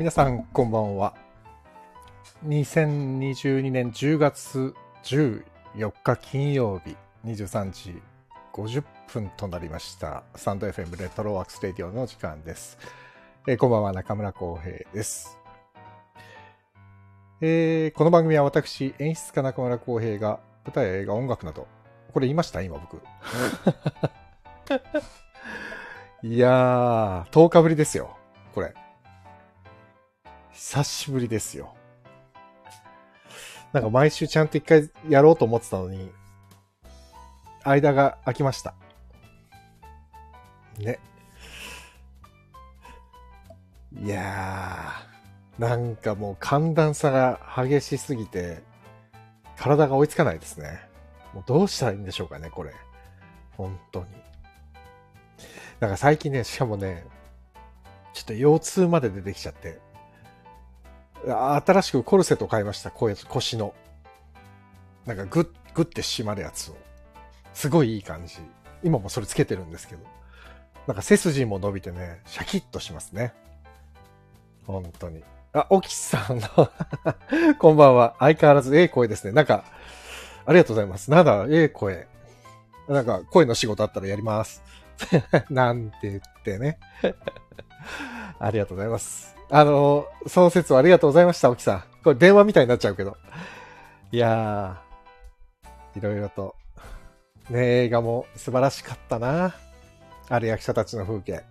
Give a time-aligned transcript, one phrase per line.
[0.00, 1.12] 皆さんこんばんは。
[2.46, 4.74] 2022年10月
[5.04, 5.44] 14
[6.02, 6.96] 日金曜日
[7.26, 8.00] 23時
[8.54, 10.22] 50分となりました。
[10.34, 12.78] スタンド FM レトロワークスレディオの時間です、
[13.46, 15.36] えーこんばんは中村浩平です、
[17.42, 21.66] えーこの番組は私演出家中村浩平が舞台や映画音楽など
[22.14, 22.62] これ言いました？
[22.62, 23.02] 今僕。
[26.26, 28.16] いやー10日ぶりですよ
[28.54, 28.72] これ
[30.62, 31.74] 久しぶりですよ。
[33.72, 36.12] なんか毎週ちゃんと一回やろうと思ってたのに、
[37.64, 38.74] 間が空きました。
[40.78, 40.98] ね。
[44.02, 48.62] いやー、なんかもう寒暖差が激しすぎて、
[49.56, 50.78] 体が追いつかないですね。
[51.32, 52.74] もうどうしたらいいんでしょうかね、これ。
[53.56, 54.06] 本当に。
[55.80, 57.06] なんか最近ね、しかもね、
[58.12, 59.80] ちょっと腰痛まで出てきちゃって、
[61.26, 63.74] 新しくコルセット買いました、声腰の。
[65.06, 66.76] なんかグッ、グッて締まるやつを。
[67.52, 68.38] すごいいい感じ。
[68.82, 70.02] 今もそれつけてるんですけど。
[70.86, 73.34] なんか背筋も伸びてね、シャキッとしますね。
[74.66, 75.22] 本当に。
[75.52, 76.70] あ、おきさんの
[77.58, 78.16] こんばんは。
[78.18, 79.32] 相変わらずええ声ですね。
[79.32, 79.64] なんか、
[80.46, 81.10] ありがとうございます。
[81.10, 82.06] なんだ、ええ声。
[82.88, 84.62] なんか、声の仕事あったらやります。
[85.50, 86.78] なんて言ってね。
[88.40, 89.36] ありがとうございます。
[89.50, 91.84] あの、その説はありがとうございました、沖さん。
[92.02, 93.16] これ電話みたいになっちゃうけど。
[94.10, 96.56] いやー、いろいろと。
[97.50, 99.54] ね、映画も素晴らしかったな。
[100.28, 101.42] ある役者たちの風景。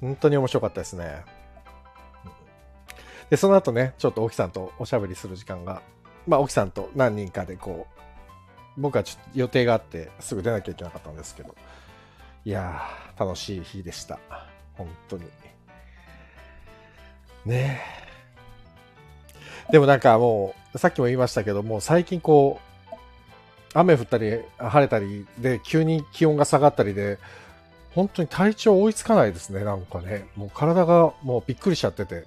[0.00, 1.24] 本当に面白かったですね。
[3.30, 5.80] で、その後ね、ちょっと沖さんとおしゃべりする時間が、
[6.26, 7.86] まあ、沖さんと何人かでこ
[8.76, 11.54] う、僕はちょっと予定があって、すぐ出なきゃいけなかったんですけど、
[12.44, 14.18] いやー、楽しい日でした。
[14.74, 15.24] 本当に。
[17.46, 17.80] ね
[19.68, 19.72] え。
[19.72, 22.94] でもなんかもう、さっきも言いましたけども、最近こう、
[23.74, 27.18] 雨降ったり、晴れたりで、急に気温が下がったりで、
[27.94, 30.26] 本当に体調追いつかないですね、なんかね。
[30.36, 32.24] もう体がもうびっくりしちゃってて。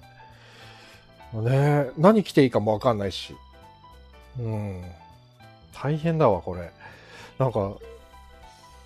[1.34, 3.36] ね何着ていいかもわかんないし。
[4.38, 4.82] うん。
[5.72, 6.70] 大変だわ、これ。
[7.38, 7.76] なんか、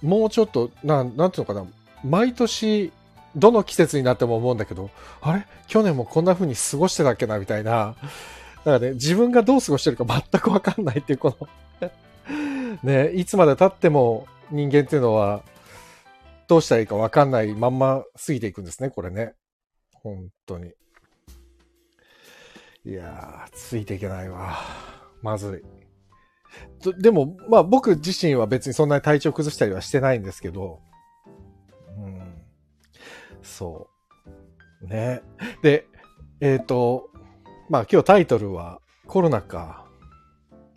[0.03, 1.67] もうちょっと、なん、なんていうのかな。
[2.05, 2.93] 毎年、
[3.37, 5.47] どの季節になっても思うんだけど、あれ？
[5.67, 7.95] 去年もこんな風に過ごしてたっけなみたいな。
[8.65, 11.49] だからね、自分がどう過ごしてるか全くわかんないっていう、この
[12.83, 15.43] ね、いつまで経っても人間っていうのは、
[16.49, 19.35] どうしたらいいかわかんないまんま過ぎていくんですね、これね。
[19.93, 20.73] 本当に。
[22.85, 24.59] いやー、ついていけないわ。
[25.23, 27.01] まずい。
[27.01, 30.81] でも、まあ僕自身は別にそんなに体調崩したりはしてないんですけど、
[33.43, 33.89] そ
[34.83, 34.87] う。
[34.87, 35.23] ね。
[35.63, 35.87] で、
[36.41, 37.11] えっ、と、
[37.69, 39.87] まあ今日タイトルはコロナ禍、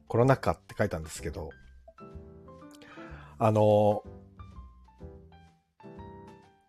[0.07, 1.49] コロナ禍って書いたんですけど、
[3.37, 4.03] あの、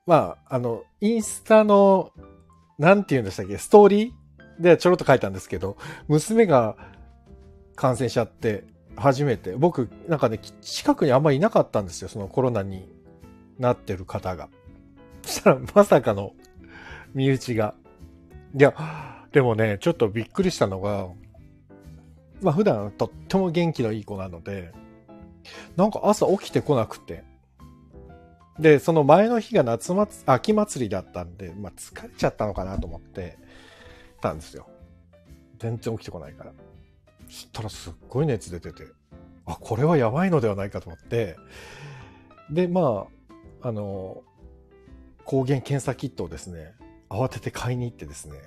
[0.07, 2.13] まあ、あの、インスタの、
[2.79, 6.77] なんて言うんでしたっけ、ストーリーでちょろっと書いたんですけど、娘が
[7.75, 8.65] 感染しちゃって、
[8.97, 9.53] 初めて。
[9.53, 12.89] 僕、なんかね、近くにあんまりいなかったんですよ、そのコロナに
[13.59, 14.49] なってる方が。
[15.27, 16.33] そしたら、まさかの
[17.13, 17.75] 身内が。
[18.57, 18.75] いや、
[19.33, 21.09] でもね、ちょっとびっくりしたのが、
[22.41, 24.73] まあ普段とっても元気のいい子なので、
[25.77, 27.25] なんか朝起きてこなくて。
[28.59, 33.37] で、その前の日が夏祭り、秋祭りだったんで、まあ疲れちゃったのかなと思って
[34.23, 34.69] たんですよ。
[35.59, 36.53] 全然起きてこないから。
[37.29, 38.85] そしたらすっごい熱出てて、
[39.45, 41.37] あ、これはやばいのではないかと思って、
[42.51, 43.07] で、ま
[43.63, 44.23] あ、あの、
[45.27, 46.75] 抗原検査キットをですね、
[47.11, 48.39] 慌てて買いに行ってですね、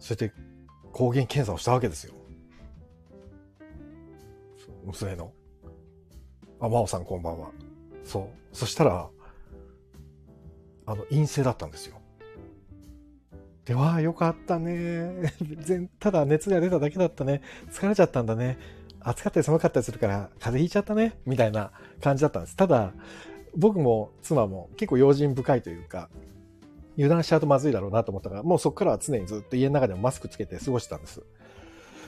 [0.00, 0.32] それで
[0.92, 2.14] 抗原検査をしたわけですよ。
[4.84, 5.32] 娘の。
[6.60, 7.50] あ、真央さんこんばんは。
[8.02, 8.56] そう。
[8.56, 9.08] そしたら、
[10.86, 12.00] あの、陰性だったんですよ。
[13.66, 15.32] で、わあ、よかったね。
[15.60, 17.42] 全ただ熱が出ただけだったね。
[17.70, 18.58] 疲れちゃったんだね。
[19.00, 21.20] 暑かったり寒かったりするから、風邪ひいちゃったね。
[21.24, 22.56] みたいな感じだったんです。
[22.56, 22.94] ただ、
[23.56, 26.08] 僕も妻も結構用心深いというか、
[26.94, 31.22] 油断しちゃうとまずいだろうなと思ったから、もうそこからは常にずっと家の中でもマスクつけて過ごしてたんです。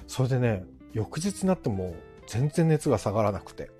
[0.06, 1.94] それでね、翌日になっても
[2.26, 3.70] 全然熱が下がらなくて。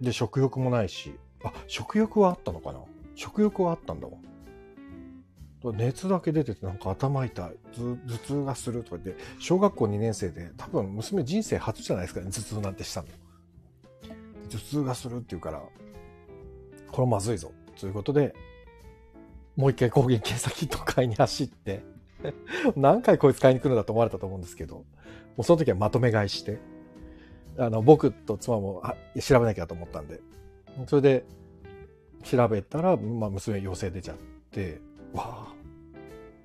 [0.00, 1.14] で、食欲もないし、
[1.44, 2.80] あ、食欲はあったのかな？
[3.14, 4.14] 食欲はあったんだわ。
[5.74, 13.08] 熱だけ出ててなんか頭痛い、頭頭痛がするとか言って、小学校2年生で多分娘人生初じゃないですかね、頭痛なんてしたの。
[14.48, 15.62] 頭痛がするって言うから、
[16.96, 17.52] これまずいぞ。
[17.78, 18.34] ということで、
[19.54, 21.82] もう一回抗原検査キット買いに走って
[22.74, 24.84] 何回こいつ買いに来るんだと思われたと思うんですけど、も
[25.36, 26.56] うその時はまとめ買いして、
[27.58, 28.82] あの、僕と妻も
[29.20, 30.22] 調べなきゃと思ったんで、
[30.86, 31.26] それで
[32.24, 34.16] 調べたら、まあ、娘陽性出ちゃっ
[34.50, 34.80] て、
[35.12, 35.54] わあ、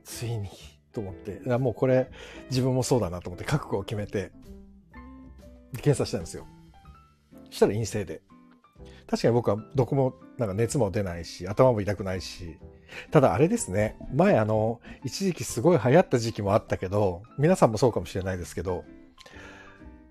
[0.04, 0.50] ついに、
[0.92, 2.12] と思って、もうこれ
[2.50, 4.34] 自分もそうだなと思って覚悟を決めて、
[5.76, 6.46] 検査したんですよ。
[7.50, 8.22] したら陰性で。
[9.12, 12.58] 確かに僕はどこもなんか熱も出ないし、頭も痛くないし、
[13.12, 18.86] ただあれですね、前あの、一時期すごい流行った時期もあったけど、皆さんもそうかもしれないですけど、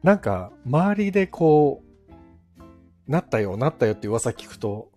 [0.02, 4.90] なんか周りでこう、なったよ、なったよって噂聞くと、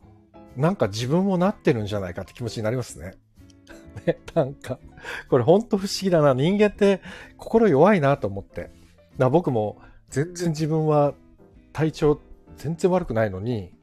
[0.57, 3.15] なんか自分もなってるんじゃないかって気持ちになりますね。
[4.05, 4.79] ね、なんか、
[5.29, 6.33] これほんと不思議だな。
[6.33, 6.99] 人間って
[7.37, 8.69] 心弱いなと思って。
[9.17, 9.77] だ僕も
[10.09, 11.13] 全然自分は
[11.71, 12.19] 体調
[12.57, 13.73] 全然悪くないのに、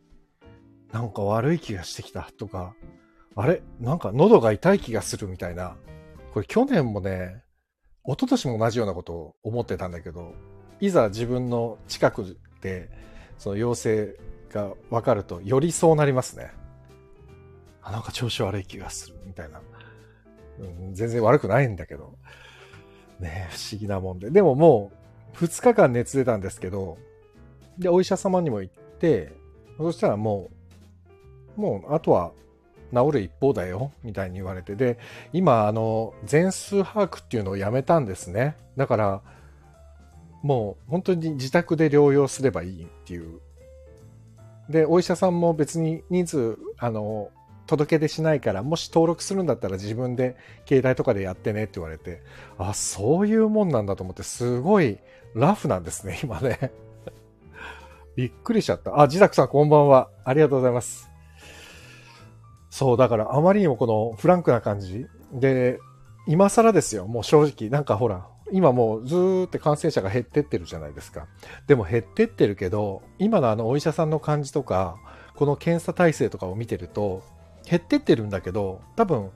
[0.93, 2.75] なんか悪い気がしてきたとか、
[3.37, 3.63] あれ？
[3.81, 5.77] なんか喉が痛い気がするみたいな。
[6.33, 7.43] これ去年もね、
[8.05, 10.35] 一昨年も同じようなことを思ってたんだけど、
[10.81, 12.91] いざ自分の近くで
[13.39, 14.17] その陽性
[14.53, 16.51] が分かるとよりそうなりますね。
[17.83, 19.61] あ、なんか調子悪い気がするみたいな。
[20.59, 22.19] うん、全然悪くないんだけど。
[23.19, 24.31] ね不思議なもんで。
[24.31, 24.93] でもも
[25.35, 26.99] う2日間熱出たんですけど、
[27.79, 29.33] で、お医者様にも行って、
[29.79, 30.55] そしたらもう、
[31.57, 32.33] もうあとは
[32.93, 34.75] 治る一方だよ、みたいに言われて。
[34.75, 34.99] で、
[35.33, 38.57] 今、あの、全数把握っていうのをやめたんですね。
[38.77, 39.23] だから、
[40.43, 43.41] もう本当に自宅で療養すればいいっていう。
[44.69, 47.31] で、お医者さんも別に人数、あの、
[47.67, 50.37] 届け出しないから、もし登録するんだったら自分で
[50.67, 52.23] 携帯とかでやってねって言われて、
[52.59, 54.99] あ、そういうもんなんだと思って、すごい
[55.35, 56.73] ラフなんですね、今ね。
[58.17, 59.01] びっくりしちゃった。
[59.01, 60.09] あ、自宅さんこんばんは。
[60.25, 61.10] ありがとうございます。
[62.71, 65.79] そう、だからあまりにもこのフランクな感じで、
[66.27, 67.69] 今更ですよ、もう正直。
[67.71, 71.27] なんかほら、今もうずーって感染者が減ってってるじゃないですか。
[71.67, 74.97] でも減ってってるけど、今のあのお医者さんの感じとか、
[75.35, 77.23] この検査体制とかを見てると、
[77.69, 79.31] 減ってってるんだけど、多分、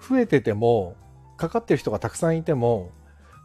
[0.00, 0.94] 増えてても、
[1.36, 2.90] かかってる人がたくさんいても、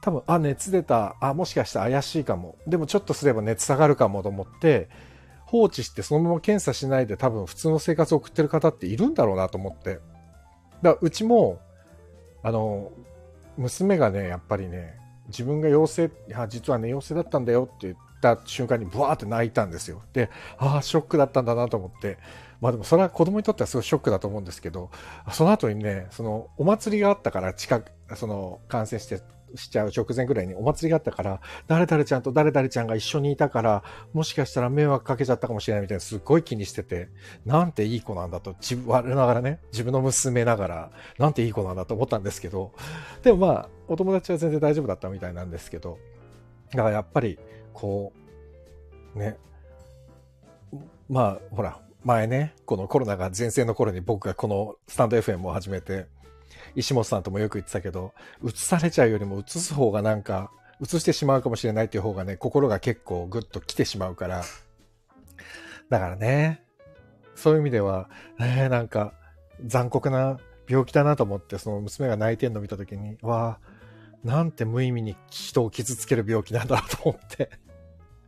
[0.01, 2.55] 多分、あ、熱出た、あ、もしかして怪しいかも。
[2.67, 4.89] でもちょっとすれば熱下がるかもと思って、
[5.51, 9.99] 放置してそのまま検査しないで多分普通の生活を送ってる方っているんだろうなと思って。
[10.81, 11.59] だうちも、
[12.41, 12.93] あの、
[13.57, 20.01] 娘がね、やっぱりね、自分が陽性、いや、実はね、陽性だったんだよって言った瞬間にブワーって泣いたんですよ。
[20.13, 22.17] で、ああ、ショックだったんだなと思って。
[22.61, 24.89] まあでもそれは子供にとってはすごいショックだと思うんですけど、
[25.33, 29.21] その後にね、そのお祭りがあったから近く、その感染して
[29.55, 33.83] しちゃう直前ぐらいにお祭りがあったから、誰々ちゃんと誰々ちゃんが一緒にいたから、
[34.13, 37.09] もしかしたら迷惑かけちゃったかもしれないみたいなすっごい気にしてて、
[37.45, 42.73] なんていい子なんだと、自分、我ながらね、自分の娘ながら、なんていい子なんだと思ったんですけど、
[43.23, 45.97] でもまあ、お友達は全然大丈夫だったみたいなんですけど、
[46.71, 47.39] だからやっぱり、
[47.73, 48.13] こ
[49.15, 49.37] う、ね、
[51.09, 56.07] まあ、ほら、前ね、このコロナが前線の頃に僕がこのスタンド FM を始めて、
[56.75, 58.13] 石本さんともよく言ってたけど、
[58.45, 60.51] 映されちゃうよりも映す方がなんか、
[60.81, 64.43] 映してしまうかもしれないっていう方がね、心が結構グッと来てしまうから。
[65.89, 66.63] だからね、
[67.35, 68.09] そういう意味では、
[68.39, 69.13] えー、なんか
[69.65, 70.37] 残酷な
[70.67, 73.71] 病気だなと思って、その娘が泣いてんの見た時に、わあ、
[74.23, 77.49] なんて無意味に人を傷つける病気なんだと思って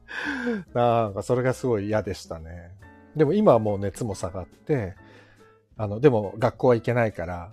[0.74, 2.72] なんかそれがすごい嫌でしたね。
[3.16, 4.96] でも今はもう熱も下がって、
[5.78, 7.52] あの、でも学校は行けないから、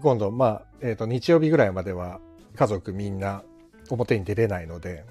[0.00, 2.20] 今度、まあ、えっ、ー、と、日曜日ぐらいまでは
[2.56, 3.42] 家族みんな
[3.90, 5.04] 表に出れないので、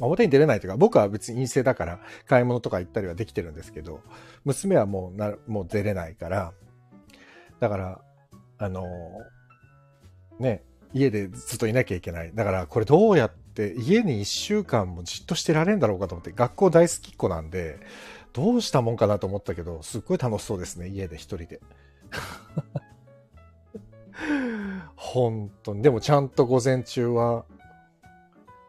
[0.00, 4.00] 表に出れないというか、僕は別に陰性だから買い物とか行ったりはできてるんですけど、
[4.44, 6.52] 娘はもうな、もう出れないから、
[7.60, 8.00] だから、
[8.58, 8.86] あの、
[10.38, 12.32] ね、家でずっといなきゃいけない。
[12.34, 17.78] だからこれどうやって家に一週間もじっとしてられんだろうかと思って、学校大好きっ子なんで、
[18.32, 21.60] どうしたもんかなと思ったけど、すっごい楽しそうですね、家で一人で。
[24.96, 25.82] 本当に。
[25.82, 27.44] でもちゃんと午前中は、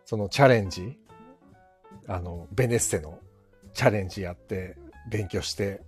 [0.06, 0.98] そのチャレンジ、
[2.08, 3.20] あの、ベネッセの
[3.74, 4.78] チャレンジやって、
[5.10, 5.82] 勉強して、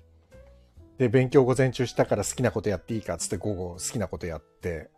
[0.97, 4.89] で、勉強午前中したから好きなことやっていいかっつって午後好きなことやって、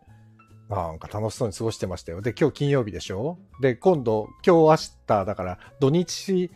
[0.68, 2.20] なんか楽しそうに過ごしてましたよ。
[2.20, 3.38] で、今日金曜日でしょ？
[3.60, 6.50] で、今度、今日明日だから土日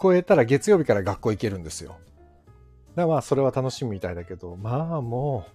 [0.00, 1.90] 超えたら月曜日から学校行けるんですよ。
[1.90, 2.00] だか
[3.02, 5.52] らまあそれは楽しみみたいだけど、まあもう、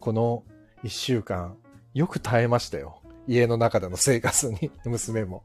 [0.00, 0.44] この
[0.82, 1.56] 一週間、
[1.94, 3.00] よく耐えましたよ。
[3.26, 5.42] 家の中での生活に、 娘も。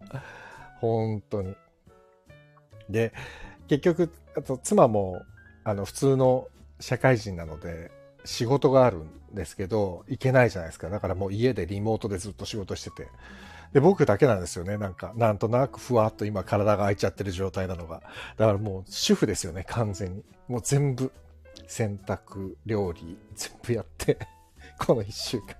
[0.79, 1.55] 本当に。
[2.89, 3.13] で、
[3.67, 5.23] 結局、あと妻も、
[5.63, 6.47] あの、普通の
[6.79, 7.91] 社会人なので、
[8.25, 10.89] 仕事があるんですけど、行けないじゃないですか。
[10.89, 13.07] だからもう家でリモートでずっと仕事してて。
[13.73, 14.77] で、僕だけなんですよね。
[14.77, 18.01] なんか、なんとなくふわっと今体が空いちゃってる状態なのが。
[18.37, 20.23] だからもう主婦ですよね、完全に。
[20.47, 21.11] もう全部、
[21.67, 24.17] 洗濯、料理、全部やって
[24.85, 25.55] この一週間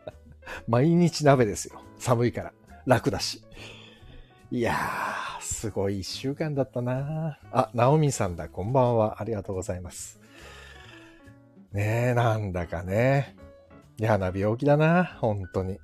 [0.66, 1.82] 毎日鍋ですよ。
[1.98, 2.52] 寒いから。
[2.86, 3.42] 楽だし。
[4.50, 8.48] いやー、すごい一週間だったなあ、ナオミさんだ。
[8.48, 9.20] こんばんは。
[9.20, 10.18] ありがとうございます。
[11.72, 13.36] ねえ、なんだかね。
[13.98, 15.04] 嫌な病気だな。
[15.20, 15.78] 本当に。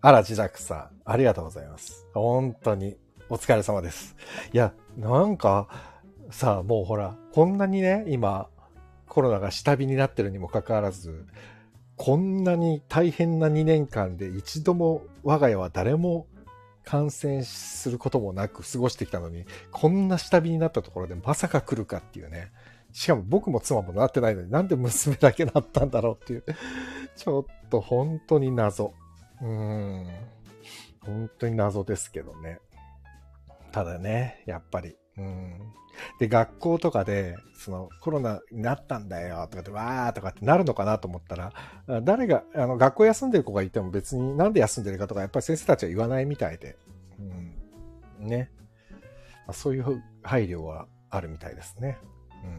[0.00, 0.90] あら、自宅さん。
[1.04, 2.06] ありがとうございます。
[2.14, 2.96] 本当に。
[3.28, 4.16] お疲れ様です。
[4.52, 5.68] いや、なんか、
[6.30, 8.48] さあ、もうほら、こんなにね、今、
[9.12, 11.26] コロナが下火になってるにもかかわらず、
[11.96, 16.26] こんなに大変な2年間で一度も我が家は誰も
[16.82, 22.52] 感染することもなく過ごしてきたのに、こんな下火になったところでまさか来るかっていうね。
[22.92, 26.44] しかも僕も妻もなってないのになんで娘だけなったんだろうっていう。
[27.14, 28.94] ちょっと本当に謎。
[29.42, 30.06] うーん。
[31.00, 32.60] 本当に謎ですけどね。
[33.72, 34.96] ただね、やっぱり。
[35.18, 35.52] うん。
[36.18, 41.52] で、学校とかで、そのコロナになったんだよとかって、わーとかってなるのかなと思ったら、
[42.02, 46.76] 誰が、あの、学校休んでる子がいても別になんで休んでるかとか、やっぱり先生たちは言わないみたいで、
[48.20, 48.26] うん。
[48.26, 48.50] ね。
[49.46, 51.98] ま、そういう配慮はあるみたいですね。
[52.42, 52.52] うんう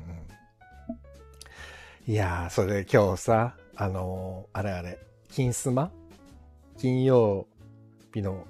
[2.09, 2.13] ん。
[2.13, 5.91] いやー、それで今日さ、あのー、あれあれ、金スマ？
[6.77, 7.47] 金曜
[8.13, 8.45] 日の、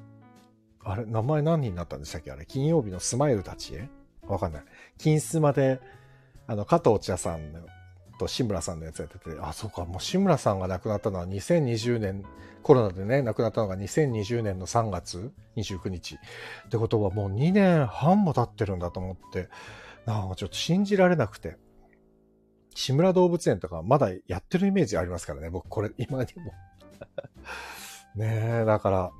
[0.84, 2.32] あれ、名前何になったんでしたっけ？
[2.32, 3.90] あれ、金曜日のスマイルたちへ？
[4.28, 4.64] わかんない。
[4.98, 5.80] 金スマで、
[6.48, 7.40] あの、加藤茶さん
[8.20, 12.24] と志村さんのやつやってて、あ、そうか、もう志村さんが亡くなったのは2020年、
[12.62, 16.16] コロナでね、亡くなったのが2020年の3月29日。
[16.16, 19.50] ってことはもう2年半も経ってるんだと思って、
[20.06, 21.58] なんかちょっと信じられなくて。
[22.76, 26.52] 志村動物園とかまだやってるイメージありますからね、僕これ今にも
[28.16, 29.12] ねえ、だから、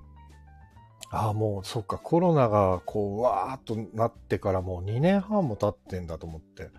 [1.16, 6.72] ああ、もう、そっか、コロナが、こう、わーっとなってからもう2年半も経ってんだと思って。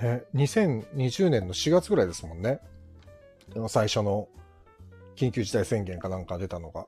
[0.00, 2.60] ね、2020年の4月ぐらいですもんね。
[3.66, 4.28] 最初の
[5.16, 6.86] 緊急事態宣言かなんか出たのが。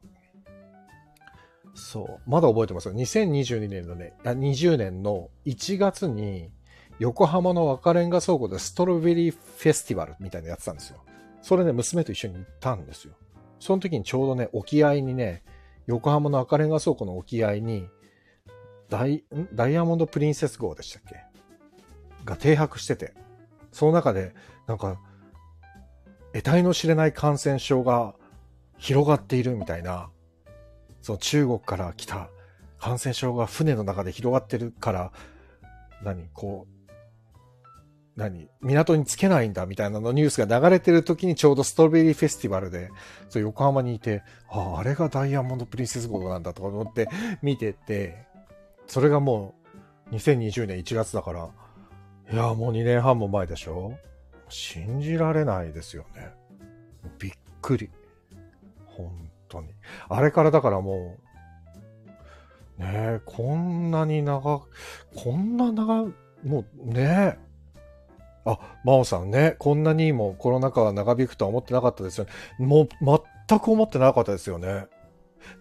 [1.74, 2.30] そう。
[2.30, 2.94] まだ覚えてますよ。
[2.94, 6.52] 2022年のね、20年の1月に、
[7.00, 11.02] 横浜の赤レンガ倉庫でストロベリーフェスティバルみたいなのやってたんですよ。
[11.42, 13.14] それね、娘と一緒に行ったんですよ。
[13.58, 15.42] その時にちょうどね、沖合にね、
[15.90, 17.88] 横浜の赤レンガ倉庫の沖合に、
[18.88, 21.16] ダイ、ダイヤモンドプリンセス号でしたっけ？
[22.24, 23.12] が停泊してて、
[23.72, 24.34] その中で、
[24.68, 25.00] なんか、
[26.32, 28.14] 得体の知れない感染症が
[28.78, 30.10] 広がっているみたいな、
[31.02, 32.30] その中国から来た
[32.78, 35.12] 感染症が船の中で広がってるから、
[36.04, 36.28] 何？
[36.32, 36.79] こう、
[38.20, 42.90] 何港につけないんだみたいなのニュースが流れてる時にちょうどストロベリーフェスティバルで、
[43.30, 47.08] そう横浜にいて、ああ、あれがダイヤモンドプリンセス号なんだとか思って
[47.40, 48.26] 見てて、
[48.86, 49.54] それがも
[50.12, 51.48] う2020年1月だから、
[52.30, 53.94] いや、もう2年半も前でしょ？
[54.50, 56.34] 信じられないですよね。
[57.18, 57.88] びっくり。
[58.84, 59.10] 本
[59.48, 59.68] 当に。
[60.08, 61.16] あれからだからも
[62.78, 64.66] う、ねえ、こんなに長、
[65.16, 66.04] こんな長、
[66.44, 67.49] もうねえ、
[68.44, 72.30] あ、真央さんね、こんなにもコロナ禍が長引くとは思ってなかったですよね。
[72.58, 72.88] もう
[73.48, 74.68] 全く思ってなかったですよね。
[74.68, 74.88] だか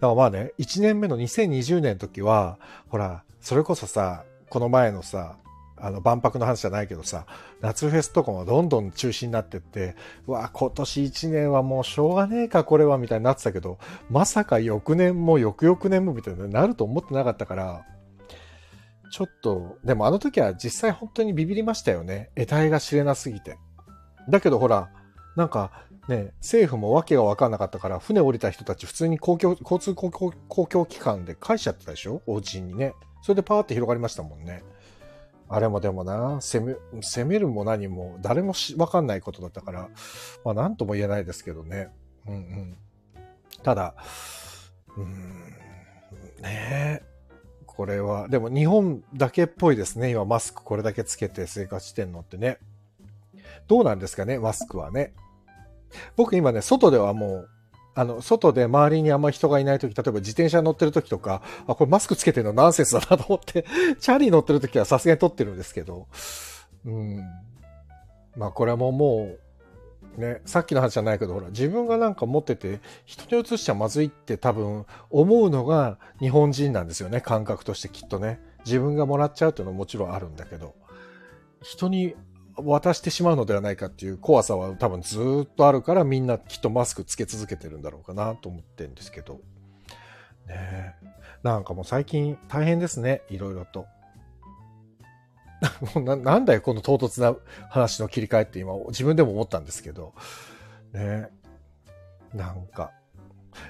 [0.00, 2.58] らまあね、1年目の2020年の時は、
[2.88, 5.36] ほら、それこそさ、この前のさ、
[5.82, 7.26] あの、万博の話じゃないけどさ、
[7.60, 9.96] 夏フェスとかもどんどん中止になってって、
[10.26, 13.78] うわ、今年1年はもうしょうがねえか、これは、みたいになってたけど、
[14.10, 17.86] まさか翌年も翌々年もみたいになると思ってなかったから、
[19.10, 22.30] ちょっと、でもあの時は実際本当にビビりましたよね。
[22.36, 23.58] 得体が知れなすぎて。
[24.28, 24.90] だけどほら、
[25.36, 32.22] なんかね、政府も訳が分かんなかったから、船降りた人たち普通に公共、交通公共公共機関で返しちゃってたでしょ？
[32.26, 32.94] お家にね。
[33.22, 34.62] それでパーって広がりましたもんね。
[35.48, 39.88] あれもでもな、攻め、攻めるも何も誰もわかんないことだったから、
[40.44, 41.88] まあなんとも言えないですけどね。
[42.26, 42.76] うんうん。
[43.62, 43.94] ただ、
[44.96, 45.06] うん、
[46.40, 47.09] ねえ。
[47.74, 48.28] これは。
[48.28, 50.10] でも日本だけっぽいですね。
[50.10, 52.58] 今マスクこれだけつけて生活してんのってね。
[53.68, 55.14] どうなんですかね、マスクはね。
[56.16, 57.48] 僕今ね、外ではもう、
[57.94, 62.52] あの、外で周りにあんまり人がいないとき、例えば自転車乗ってるときとか、あ、これマスクつけてるの？
[62.52, 63.64] ナンセンスだなと思って、
[64.00, 66.06] チャリー乗ってるときはさすがに撮ってるんですけど、
[66.84, 67.20] うん。
[68.36, 69.40] まあこれももう、
[70.20, 78.40] ね、さっきの話じゃないけど、ほら、自分がなんか持ってて、人に移しちゃまずいって多分思うのが日本人なんですよね、感覚としてきっとね。
[78.64, 80.74] 自分がもらっちゃうっていうのはもちろんあるんだけど、
[81.62, 82.14] 人に
[82.56, 89.40] 渡してしまうのではないかっていう怖さは多分ずっとあるからみんなきっとマスクつけ続けてるんだろうかなと思ってるんですけど。
[90.46, 90.94] ね
[91.42, 93.86] なんかもう最近大変ですね、いろいろと。
[96.02, 97.36] な なんだよ、この唐突な
[97.68, 100.14] 話の切り替えって今自分でも思ったんですけど。
[100.92, 101.28] ね
[102.34, 102.92] なんか。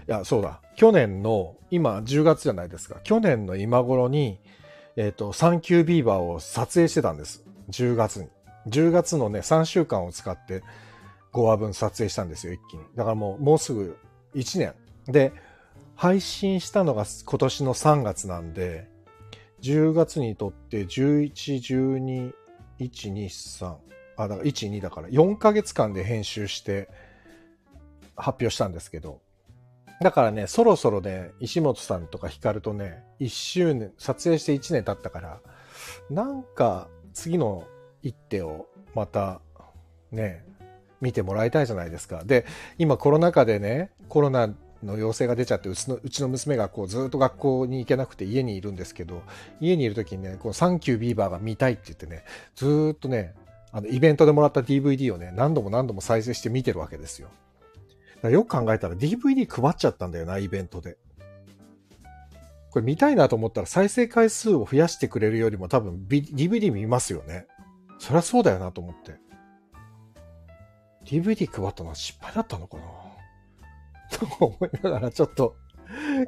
[0.06, 0.60] いや、そうだ。
[0.76, 3.00] 去年の、今10月じゃないですか。
[3.02, 4.40] 去年の今頃に、
[4.96, 7.44] えっ、ー、と、サンキュービーバーを撮影してたんです。
[7.70, 8.28] 10月に。
[8.66, 10.62] 10月のね、3週間を使って
[11.32, 12.84] 5話分撮影したんですよ、一気に。
[12.96, 13.96] だからもう、もうすぐ
[14.34, 14.74] 1年。
[15.06, 15.32] で、
[15.96, 18.88] 配信したのが今年の3月なんで、
[19.62, 22.32] 10月にとって11、12、
[22.78, 23.76] 1、2、3、
[24.16, 26.88] あ、だから1、2だから4ヶ月間で編集して
[28.16, 29.20] 発表したんですけど、
[30.00, 35.40] だからね、そろそろね、石本さんとかヒカルとね、1周年、撮影して1年経ったから、
[36.08, 37.66] なんか次の
[38.02, 39.40] 一手をまた
[40.10, 40.44] ね、
[41.00, 42.24] 見てもらいたいじゃないですか。
[42.24, 42.46] で、
[42.78, 49.22] 今コロナ禍でね、コロナの陽性が出ちゃってうちのうちの娘がこうずっと学校に行けなくて家にいるんですけど
[49.60, 52.24] 家にいる時にねこうサンキュービーバーが見たいって言ってね
[52.56, 53.34] ずっとね
[53.72, 57.28] あのイベントでもらった DVD をね何度も何度も再生して見てるわけですよ。
[58.22, 60.98] よく考えたら DVD 配っちゃったんだよなイベントで。
[62.70, 67.46] これ見たいなと思ったら再生回数を増やしてくれるよりも多分 DVD 見ますよね。
[67.98, 69.18] そりゃそうだよなと思って。
[71.04, 72.82] DVD 配ったのは失敗だったのかな？
[74.10, 75.56] と思いながらちょっと、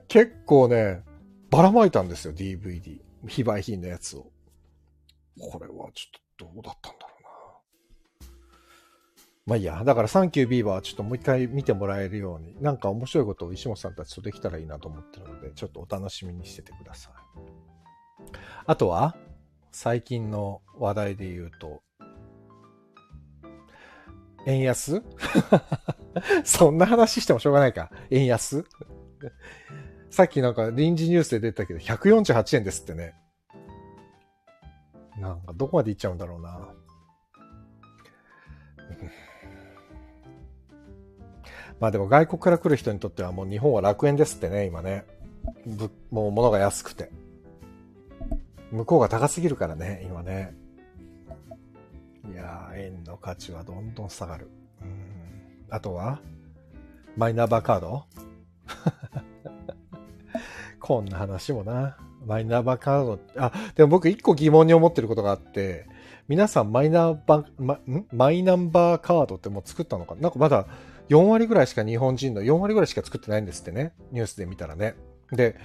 [0.08, 1.02] 結構ね、
[1.50, 3.00] ばらまいたんですよ、DVD。
[3.28, 4.32] 非売品のやつを。
[5.38, 7.28] これはちょっとどうだったんだろうな。
[9.46, 9.82] まあいいや。
[9.84, 17.12] だからサンキュービーバーちょっともう一回見てもらえるように、なんか面白いことを石本さんたちとできたらいいなと思ってるので、ちょっとお楽しみにしててください。
[18.66, 19.16] あとは、
[19.70, 21.82] 最近の話題で言うと、
[24.46, 25.02] 円安？
[26.44, 27.90] そんな話してもしょうがないか。
[28.10, 28.64] 円安？
[30.10, 33.14] さっきなんか臨時ニュースで出たけど、148円ですってね。
[35.18, 36.74] なんかどこまで行っちゃうんだろうな。
[41.80, 45.04] まあでも外国から来る人にとってはもう日本は楽園ですってね、今ね。
[46.10, 47.10] もう物が安くて。
[48.70, 50.54] 向こうが高すぎるからね、今ね。
[52.32, 54.48] いやー、円の価値はどんどん下がる。
[55.72, 56.20] あとは？
[57.16, 58.04] マイナンバーカード？
[60.78, 61.96] こんな話もな。
[62.26, 63.18] マイナンバーカード。
[63.36, 65.86] あ、でも僕一個疑問に思ってることがあって、
[66.28, 67.80] 皆さんマイナンバー、ま、
[68.12, 70.14] マイナンバーカードってもう作ったのか？
[70.16, 70.66] なんかまだ
[71.08, 73.94] 4割ぐらいしか日本人の4割ぐらいしか作ってないんですってね。
[74.12, 74.94] ニュースで見たらね。
[75.30, 75.56] で、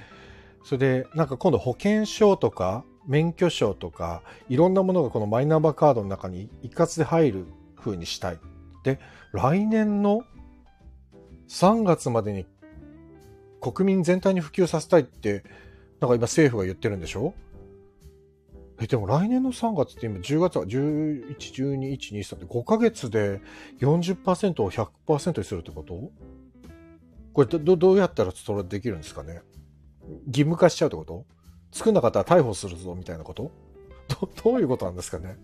[0.64, 7.46] それでなんか今度保険証とか免許証とかいろんなものがこのマイナンバーカードの中に一括で入る
[7.78, 8.40] 風にしたい。
[8.88, 9.00] で、
[9.34, 10.24] 来年の
[11.50, 12.46] 3月までに
[13.60, 15.44] 国民全体に普及させたいって、
[16.00, 17.34] なんか今政府が言ってるんでしょ？
[18.80, 23.42] え、でも来年の3月って今10月は11、12、1、2、3って5ヶ月で
[23.80, 26.12] 40%を100%にするってこと？
[27.34, 29.42] これど、どうやったらそれできるんですかね？
[30.28, 31.26] 義務化しちゃうってこと？
[31.72, 33.52] 作んなかったら逮捕するぞみたいなこと？
[34.08, 35.36] ど、どういうことなんですかね？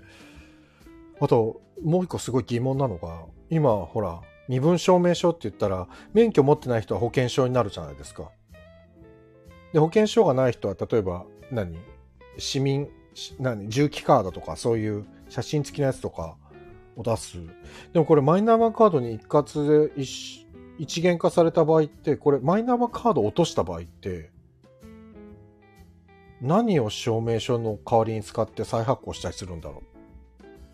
[1.23, 8.29] あと、もう一個すごい疑問なのが、今、ほら、身分証明書って言ったら、免許持ってない人は保険証になるじゃないですか。
[9.71, 11.77] で、保険証がない人は、例えば何、
[12.37, 12.89] 市民、
[13.39, 16.35] 何、重機カードとか、そういう写真付きのやつとか
[16.97, 17.37] を出す。
[17.93, 20.45] でもこれ、マイナンバーカードに一括で一
[20.77, 24.29] 一元化された場合って、これ、マイナンバーカードを落とした場合って、
[26.41, 29.92] 何を証明書の代わりに使って再発行したりするんだろう？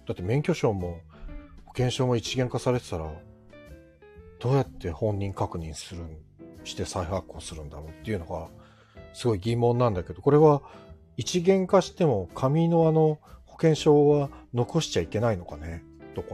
[0.10, 1.02] だって免許証も
[1.66, 3.14] 保険証も一元化されてたら、
[4.40, 6.02] どうやって本人確認する、
[6.64, 8.48] して再発行するんだろうっていうのが、
[9.14, 10.64] すごい疑問なんだけど、これは
[11.16, 15.84] 一元化しても紙のあの保険証は残しちゃいけないのかね？
[16.16, 16.30] とか、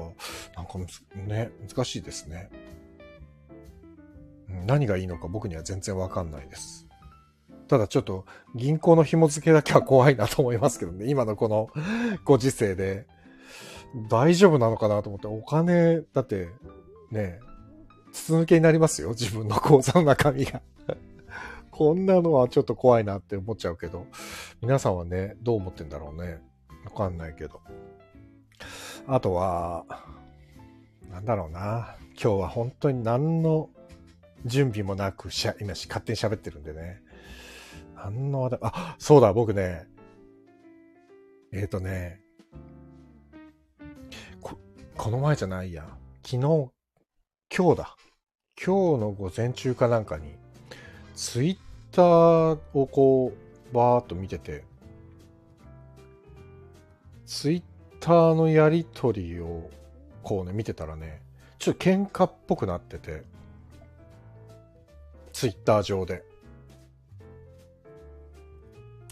[0.55, 0.79] なんか
[1.27, 2.49] ね、難しいですね。
[4.65, 6.87] 何がいいのか僕には全然わかんないです。
[7.67, 11.07] ただちょっと銀行の紐付けだけは怖いなと思いますけどね。
[11.09, 11.67] 今のこの
[12.23, 13.05] ご時世で
[14.09, 16.49] 大丈夫なのかなと思って、お金、だって、
[17.11, 17.39] ね、
[18.11, 19.09] 筒抜けになりますよ。
[19.09, 20.61] 自分の口座の中身が
[21.71, 24.07] こんなのはちょっと怖いなって思っちゃうけど、
[24.61, 26.41] 皆さんはね、どう思ってんだろうね。
[26.85, 27.61] わかんないけど。
[29.07, 29.85] あとは、
[31.09, 31.95] なんだろうな。
[32.21, 33.69] 今日は本当に何の
[34.45, 37.01] 準備もなくしゃ、今し勝手に喋ってるんでね。
[37.95, 39.87] 何のあ、そうだ、僕ね、
[41.51, 42.21] えっ、ー、とね、
[44.97, 45.85] この前じゃないや。
[46.23, 46.39] 昨日、
[47.55, 47.97] 今日だ。
[48.57, 50.33] 今日の午前中かなんかに、
[51.15, 51.57] ツイッ
[51.91, 54.63] ターをこう、バーっと見てて、
[57.25, 57.63] ツイッ
[57.99, 59.69] ターのやりとりを
[60.23, 61.21] こうね、見てたらね、
[61.59, 63.23] ちょっと喧嘩っぽくなってて、
[65.33, 66.23] ツイッター上で。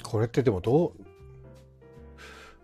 [0.01, 1.12] これってでもどう、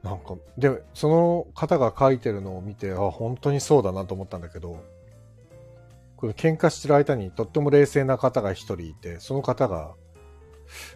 [0.04, 4.84] なんか、で、その方が書いてるのを見て、あ、本当にそうだなと思ったんだけど、
[6.16, 9.94] この喧嘩してる間にとっても冷静な方が一人いて、その方が、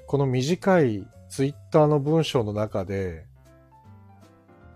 [0.06, 3.26] この短いツイッターの文章の中で、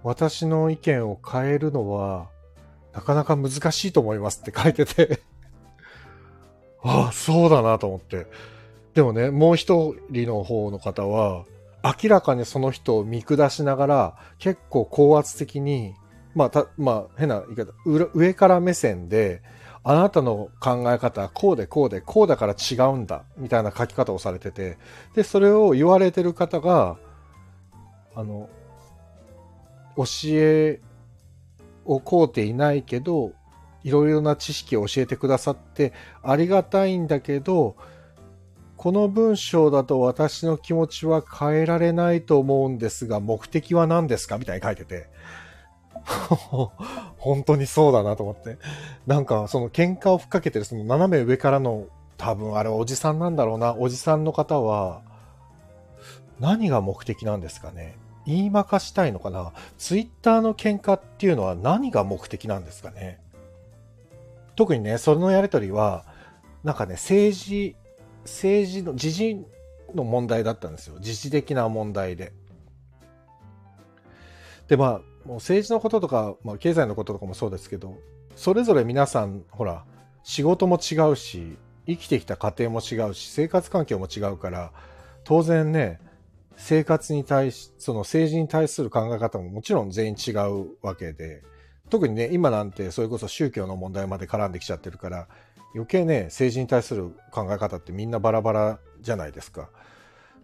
[0.04, 2.30] 私の意見を変えるのは、
[2.94, 5.20] なかなか難しいと思いますって書いてて
[6.82, 8.26] あ あ、そうだなと思って。
[8.94, 11.46] でもね、もう一人の方の方は、
[11.84, 15.94] 明らかにその人を見下しながら、結構高圧的に、
[16.36, 17.74] まあ、た、まあ、変な言い方、
[18.14, 19.42] 上から目線で、
[19.84, 24.78] あなたの考え方はこうでこうでこうだから違うんだ、みたいな書き方をされてて、
[25.16, 26.98] で、それを言われてる方が、
[28.16, 28.50] あの、
[29.96, 30.82] 教え
[31.86, 33.32] をこうていないけど、
[33.84, 37.78] いろいろな知識を教えてくださってありがたいんだけど、
[38.88, 44.38] この文章だと私の気持ちは変えられないと思うんですが、目的は何ですか？
[44.38, 45.10] みたいに書いてて。
[47.18, 48.58] 本当にそうだなと思って。
[49.06, 53.76] なんか、その喧嘩をふっかけてるその斜め上からの、多分あれおじさんなんだろうな。
[53.78, 55.02] おじさんの方は、
[56.40, 57.98] 何が目的なんですかね？
[58.26, 59.52] 言いまかしたいのかな？
[59.78, 63.20] ツイッターの喧嘩っていうのは何が目的なんですかね？
[64.56, 66.06] 特にね、そのやりとりは、
[66.64, 67.76] なんかね、政治、
[68.28, 69.46] 政治の、時事
[69.96, 70.98] の問題だったんですよ。
[71.00, 72.34] 時事的な問題で。
[74.68, 74.90] で、まあ、
[75.26, 77.98] もう政治のこととか、まあ、経済のこととかもそうですけど、
[78.36, 79.86] それぞれ皆さん、ほら、
[80.24, 84.74] 仕事も違うし、生きてきた家庭も違うし、生活環境も違うから、
[85.24, 86.00] 当然ね、
[86.58, 91.44] 生活に対し、その政治に対する考え方ももちろん全員違うわけで、
[91.90, 95.28] 特にね、今なんてそれこそ宗教の問題まで絡んできちゃってるから、
[95.78, 99.70] 余計ね、政治に対する考え方ってみんなバラバラじゃないですか。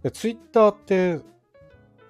[0.03, 1.21] でツイッターって、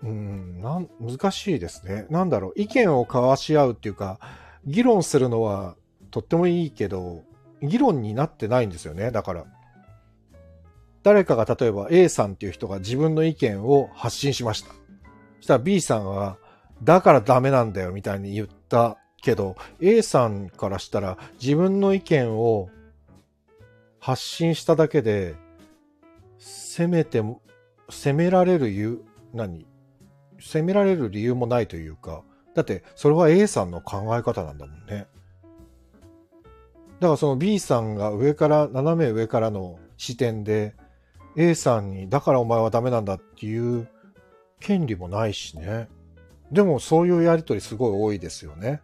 [0.04, 2.06] うん、なん難しいですね。
[2.10, 4.20] なんだろう、意見を交わし合うっていうか、
[4.66, 5.76] 議論するのは
[6.12, 7.24] とってもいいけど、
[7.62, 9.12] 議論になってないんですよね。
[9.12, 9.46] だから。
[11.02, 14.70] 誰かが例えば A さんっていう人が自分の意見を発信しました。
[14.70, 14.76] そ
[15.42, 16.38] したら B さんは、
[16.82, 22.70] だからダメなんだよみたいに言ったけど、A さんからしたら自分の意見を
[24.04, 25.36] 発信しただけで、
[26.38, 27.42] 責めても、
[27.89, 29.66] 責められる理由、何？
[30.42, 32.22] 責められる理由もないというか、
[32.54, 35.08] だってそれは A さんの考え方なんだもんね。
[37.00, 40.76] だからその B さんが上から、斜め上からの視点で
[41.38, 43.88] A さんに、だからお前はダメなんだっていう
[44.60, 45.88] 権利もないしね。
[46.52, 48.82] でもそういうやりとりすごい多いですよね。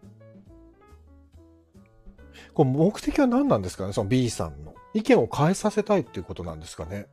[2.54, 3.92] これ目的は何なんですかね？
[3.92, 4.76] その B さんの。
[4.94, 7.08] 意見を変えさせたいっていうことなんですかね。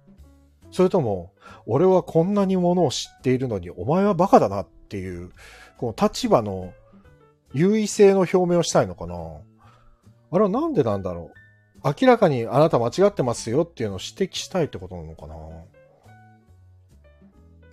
[0.70, 1.32] それとも、
[1.66, 5.30] 俺はこんなにものを知っているのに、お前はバカだなっていう、
[5.78, 6.72] この立場の
[7.52, 9.14] 優位性の表明をしたいのかな。
[10.32, 11.94] あれはなんでなんだろう。
[12.00, 15.34] 明らかにあなた間違ってますよっていうのを指摘したいってことなのかな。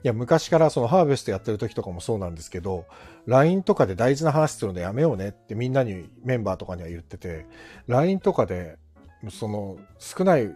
[0.03, 2.85] いや、昔からそのハーベストやってる時とかもそうなんですけど、
[3.25, 7.45] LINE とかで大事な話するのやめようねってみんなにメンバーとかには言ってて、
[7.87, 8.77] LINE とかで、
[9.29, 10.53] その少ない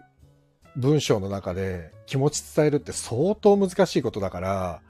[0.76, 4.80] 文章の中で気持ち伝えるって相当難しいことだから、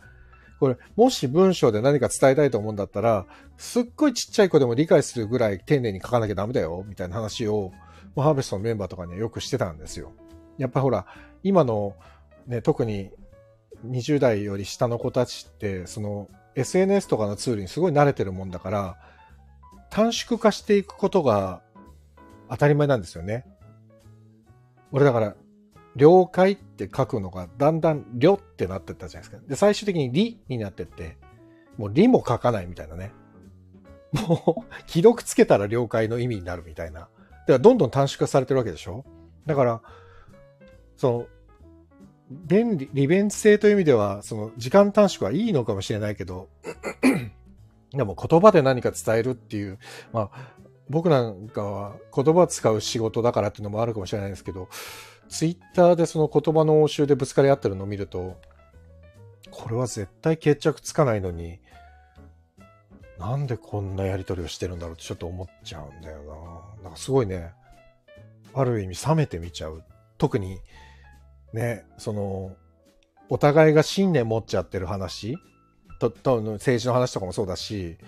[0.61, 7.73] これ、もし文章で何か伝えたいと思うんだったら、すっごいちっちゃい子でも理解するぐらい丁寧に書かなきゃダメだよ、みたいな話を、
[8.17, 10.13] ハーベストのメンバーとかにはよくしてたんですよ。
[10.59, 11.07] やっぱほら、
[11.45, 11.95] 今の
[12.47, 13.11] ね、特に
[13.87, 18.97] 20代より下の子たちって、その SNS とかのツールにすごい慣れてるもんだから、
[19.91, 21.63] 短縮化していくことが
[22.51, 23.47] 当たり前なんですよね。
[24.93, 25.37] 俺だから、
[25.97, 29.49] 了解って書くのがだんだんりょってなってったじゃないですか。
[29.49, 31.17] で、最終的にりになってって、
[31.77, 33.13] もうりも書かないみたいなね。
[34.13, 37.01] もう、既読つけたら了解の意味になるみたいな。
[37.01, 37.11] だか
[37.47, 39.05] らどんどん短縮されてるわけでしょ
[39.47, 39.83] だから、
[40.97, 41.27] その、
[42.31, 46.49] 便利、利便性という意味では、その時間短縮はいいのかもしれないけど、
[47.93, 49.79] でも言葉で何か伝えるっていう、
[50.13, 50.53] まあ、
[50.91, 54.69] 僕なんかは言葉使う仕事だからっていうのもあるかもしれないですけど、
[55.29, 58.37] ツイッターでその言葉の応酬でぶつかり合ってるのを見ると、
[59.51, 61.61] これは絶対決着つかないのに、
[63.19, 66.23] なんでこんなやりとりをしてるんだろうってちょっと思っちゃうんだよ
[66.77, 66.83] な。
[66.85, 67.53] なんかすごいね、
[68.55, 69.83] ある意味冷めてみちゃう。
[70.17, 70.61] 特に、
[71.53, 72.57] ね、その、
[73.29, 75.37] お互いが信念持っちゃってる話
[76.01, 77.99] と、と、政治の話とかもそうだし、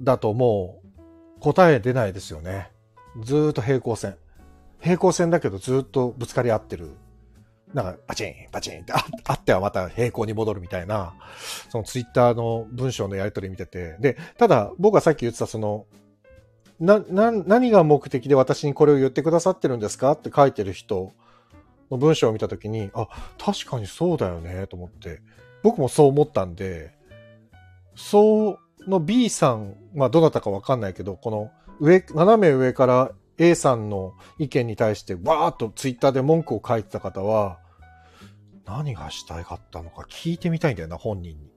[0.00, 0.85] だともう
[1.46, 2.72] 答え出ないですよね。
[3.22, 4.16] ずっと平行線。
[4.80, 6.90] 平行線だけどずっとぶつかり合ってる。
[7.72, 11.14] なんか、パチン、パチンってあってはまた平行に戻るみたいな、
[11.68, 13.96] そのツイッターの文章のやり取り見てて。
[14.00, 15.86] で、ただ僕がさっき言ってたその、
[16.80, 21.12] な、な、何が目的で私にこれを言ってくださってるんですかって書いてる人
[21.92, 23.06] の文章を見たときに、あ、
[23.38, 25.20] 確かにそうだよね、と思って。
[25.62, 26.92] 僕もそう思ったんで、
[27.94, 37.58] そうの B さん、まあどなたかわかんないけど、この上、斜め上から A さんの意見に対してわーっとツイッターで文句を書いてた方は、
[38.64, 41.50] 何がしたいかったのか聞いてみたいんだよな、本人に。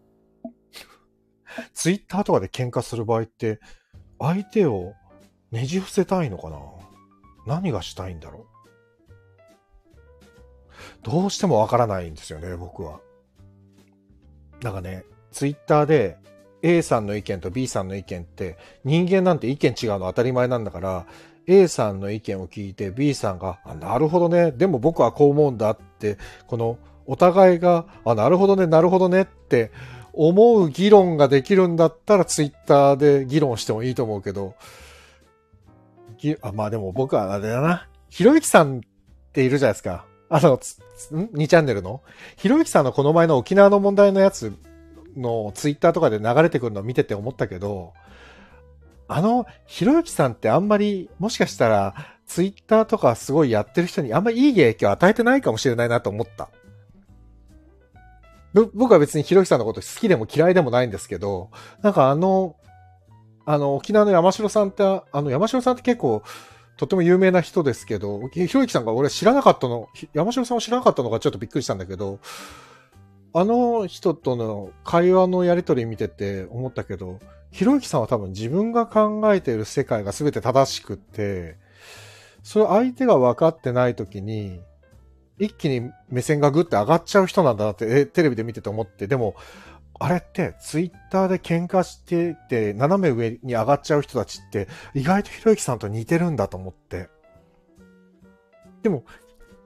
[1.73, 3.59] ツイッターとかで喧嘩する場合って、
[4.19, 4.93] 相手を
[5.51, 6.57] ねじ伏せたいのかな？
[7.47, 8.43] 何がしたいんだろう？
[11.01, 12.99] どうしてもわからないんですよね、僕は。
[14.61, 16.17] なんかね、ツイッターで
[16.61, 21.05] A さんの意見と B さんの意見って人間なんて意見違うの当たり前なんだから
[21.49, 24.51] A さんの意見を聞いて B さんが、あ、なるほどね。
[24.51, 29.71] でも僕はこう思うんだって、このお互いが、あ、なるほどね、なるほどねって
[30.13, 34.53] 思う議論ができるんだったらツイッターで議論してもいいと思うけど、
[36.41, 37.87] あまあでも僕はあれだな。
[38.09, 38.81] ひろゆきさんっ
[39.33, 40.05] ているじゃないですか。
[40.29, 42.03] あの、?2 チャンネルの
[42.37, 44.53] ひろゆきさんのこの前の沖縄の問題のやつ
[45.17, 47.93] のツイッターとかで流れてくるのを見てて思ったけど、
[49.07, 51.95] あの、ひろゆきさんってあんまり、もしかしたら、
[52.27, 56.49] ツイッターとかすごいやってる人にあんまりいい影響を与えてないかもしれないなと思った。
[58.53, 61.49] 僕は別にひろゆきさんのこと好きでも嫌いでもないんですけど、
[61.81, 62.55] なんかあの、
[63.45, 66.21] あの、沖縄の山城さんって、あの、山城さんって結構、
[66.77, 72.19] とても有名な人ですけど、ひろゆきさんが俺知らなかったの、山城さんを知らなかったのがちょっとびっくりしたんだけど、
[73.33, 77.19] あの人との会話のやりとり見てて思ったけど、
[77.51, 81.57] ひろゆきさんは多分自分が考えている世界が全て正しくって、
[82.43, 84.61] それ相手が分かってない時に、
[85.37, 89.35] 一気に目線がグッて上がっちゃう人なんだなって、テレビで見てて思って、でも、
[89.99, 97.09] あれってツイッターで喧嘩してて斜め上に上がっちゃう人たちって意外とひろゆきさんと似てるんだと思って。
[98.81, 99.03] でも、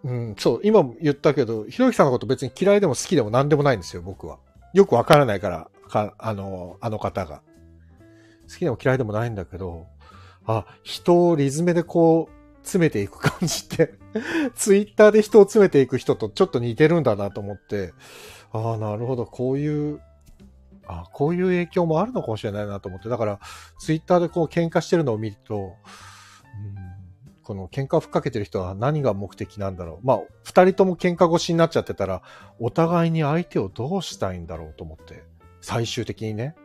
[0.04, 4.38] うん、そう、今も言ったけど、ひろゆきさんのこと別に嫌いでも好きでも何でもないんですよ、僕は。
[4.74, 7.42] よくわからないから、か、あの、あの方が。
[8.50, 9.88] 好きでも嫌いでもないんだけど、
[10.46, 13.96] あ、人をリズメでこう、詰めていく感じって
[14.56, 17.94] ツイッターで人を詰めていく人とちょっと似てるんだなと思って、
[18.54, 20.02] ああ、なるほど、こういう
[20.86, 23.40] あこういう影響もあるのかもしれないなと思って、だから、
[23.80, 26.93] ツイッターでこう喧嘩してるのを見ると、うん、
[27.44, 30.06] この喧嘩をふっかけてる人は何が目的なんだろう。
[30.06, 32.22] まあ、二人とも喧嘩越しになっちゃってたら、
[32.60, 35.24] お互いに相手をどうしたいんだろうと思って、
[35.62, 36.56] 最終的にね。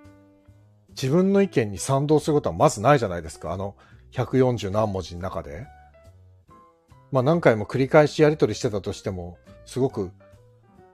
[0.90, 3.52] 自分の意見に賛同することはまずないじゃないですか。
[3.52, 3.76] あの、
[4.12, 5.66] 140何文字の中で。
[7.12, 10.10] まあ何回も繰り返しやり取りしてたとしても、すごく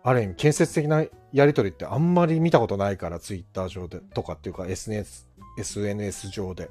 [0.03, 5.27] ある意味建設的なやりとりってあんまり見たことないから、ツイッター上で、とかっていうか SNS、
[5.59, 6.71] SNS 上で。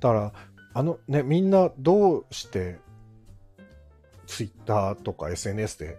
[0.00, 0.32] だから、
[0.78, 2.78] あのね、みんなどうして
[4.28, 5.98] ツイッターとか SNS で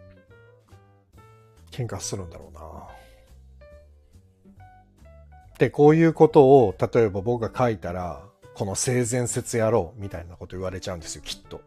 [1.69, 2.87] 喧嘩するんだろうな。
[5.57, 11.59] で、こういうことを、例えば僕が書いたら、この性善説やろうみたいなこと言われちゃうんですよ、きっと。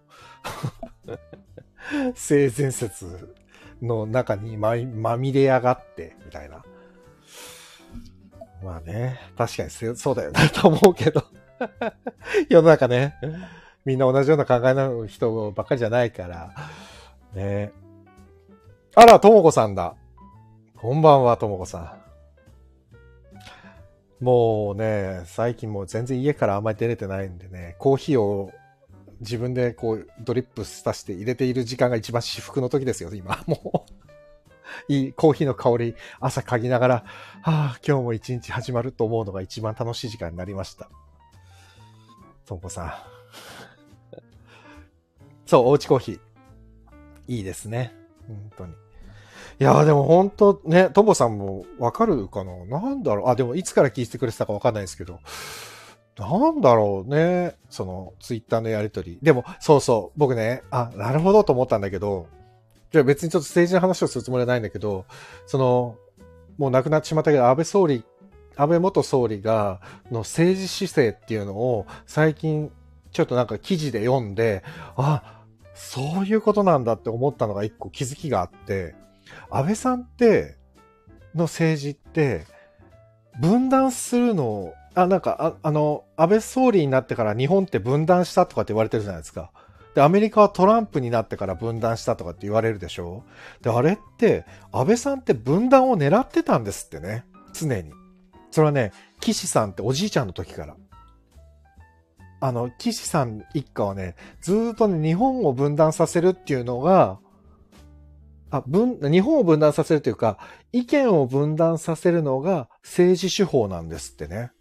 [2.16, 3.37] 性善説
[3.83, 6.64] の中にままみれ上がって、みたいな。
[8.64, 11.22] まあね、確かにそうだよね、と思うけど。
[12.48, 13.14] 世の中ね、
[13.85, 16.55] みんな同じような考えの人ばっかりじゃないから。
[17.35, 17.72] ね。
[18.94, 19.94] あら、ともこさんだ。
[20.77, 21.79] こんばんは、ともこさ
[24.20, 24.25] ん。
[24.25, 28.53] もうね、最近もう全然家からあんまり出れてないんでね、コーヒーを
[29.20, 33.42] 自分でこうドリップさせて入れている時間が一番至福の時ですよ、今。
[33.46, 33.87] も
[34.88, 37.05] ういいコーヒーの香り、朝嗅ぎながら、は
[37.42, 40.88] あ、今日も一日始まると思うのが一番楽しい時間になりました。
[42.46, 42.92] ともこさん。
[45.46, 46.20] そう、おうちコーヒー。
[47.28, 47.94] いいですね。
[48.26, 48.72] 本当に。
[49.61, 52.64] いやでも本当ね、ともさんもわかるかな？
[52.81, 53.28] なんだろう。
[53.28, 55.20] あ、でもいつから聞いてくれてたかわかんないですけど。
[56.18, 57.55] なんだろうね。
[57.70, 59.18] その、ツイッターのやりとり。
[59.22, 60.18] でも、そうそう。
[60.18, 62.26] 僕ね、あ、なるほどと思ったんだけど、
[62.90, 65.07] じゃあ別にちょっと政治の話をするつもりはないんだけど、
[65.46, 65.96] その、
[66.59, 68.05] もう亡くなってしまったけど、安倍総理
[68.56, 72.70] 安倍元総理が、の政治姿勢っていうのを最近
[73.12, 74.62] ちょっとなんか記事で読んで、
[74.96, 75.42] あ、
[75.74, 78.94] そういうことなんだって思ったのが一個気づきがあって、
[79.50, 80.56] 安倍さんって、
[81.34, 82.46] の政治って、
[83.40, 89.50] 分断するのを、あ、なんか、ああの、安倍総理になってから日本って分断したとかって言われてるじゃないですか。
[89.94, 93.24] で、アメリカはトランプになってから分断したとかって言われるでしょ
[93.62, 97.24] で、あれって、安倍さんって分断を狙ってたんですってね。
[97.52, 97.92] 常に。
[98.52, 100.76] それはね、岸さんっておじいちゃんの時から。
[102.40, 107.18] あの、岸さん一家はね、ずっとね、日本を分断させるっていうのが、
[108.50, 110.38] あ、分、日本を分断させるというか、
[110.70, 114.52] 意見を分断させるのが政治手法なんですってね。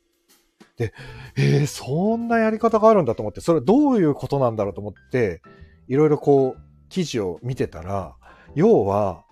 [0.78, 0.94] で、
[1.36, 5.42] えー、そんなやり方があるんだと思って、それどういうことなんだろうと思って、
[5.90, 8.16] いろいろこう、記事を見てたら、
[8.56, 9.26] 要は、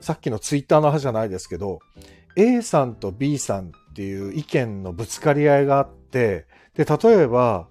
[0.00, 1.78] さっきのツイッターの話じゃないですけど、
[2.36, 7.68] A さんと B さんっていう意見のぶつかり合いがあって、で、例えば、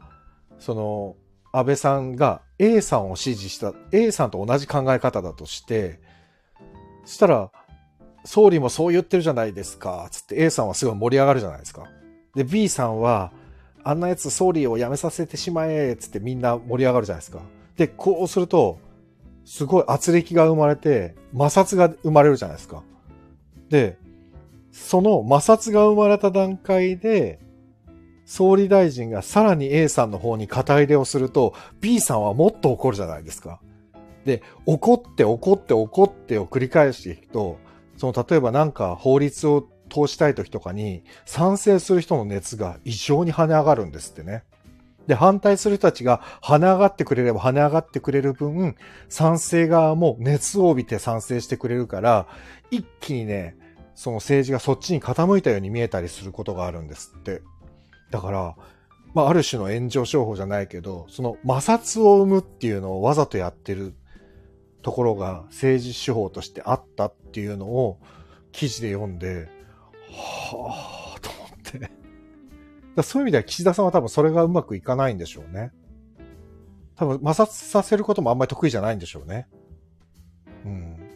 [0.57, 1.15] その、
[1.51, 5.99] 安倍さんが A さんを支持した、A さんと同じ考え方だとして、
[7.05, 7.51] そしたら、
[8.25, 11.83] 総理もそう言ってるじゃないですか、つって A さんはすごい盛り上がるじゃないですか。
[12.33, 13.31] で、B さんは、
[13.83, 17.39] あんなやつ総理を辞めさせてしまえ、つってみんな盛り上がるじゃないですか。
[17.77, 18.79] で、こうすると、
[19.45, 22.81] すごい圧力が生まれて、摩擦が生まれるじゃないですか。
[23.69, 23.99] で、
[24.75, 27.39] その摩擦が生まれた段階で、
[28.25, 33.61] 総理大臣がさらに A さんの方に肩入れをすると、B さんはもっと怒るじゃないですか。
[34.25, 37.57] で、怒って怒って怒ってを繰り返していくと、
[37.95, 44.43] その例えばなんか法律を通したい時とかに賛成する人の熱が異常に跳ね上がるんですってね。
[45.07, 48.75] で、反対する人たちが跳ね上がってくれれば跳ね上がってくれる分、
[49.07, 52.27] 賛成側も熱を帯びて賛成してくれるから、
[52.71, 53.55] 一気にね、
[53.95, 57.41] その政治がそっちに傾いたように見えたりすることがあるんですって。
[58.11, 58.55] だから、
[59.13, 63.95] まあ、ある種の炎上商法じゃないけど、その摩擦を生むっていうのをわざとやってる
[64.81, 67.97] ところが政治手法としてあったっていうのを
[68.51, 69.47] 記事で読んで、
[70.11, 71.91] はぁ、と思って。
[72.95, 75.71] だそういう意味では岸田さんは多分それがうまくいかないんでしょうね。
[76.95, 79.47] 多分摩擦させることもあんまり得意じゃないんでしょうね。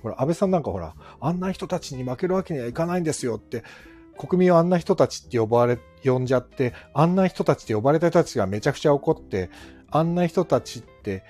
[0.01, 3.63] ほら、安倍さんなんかほら、あんな人たちに負けるわけにはいかないんですよって、
[4.17, 9.49] 国民はあんな人たちって呼ばれ、呼んじゃって、あんな人たちって呼ばれた人たちがめちゃくちゃ怒って、
[9.89, 11.23] あんな人たちって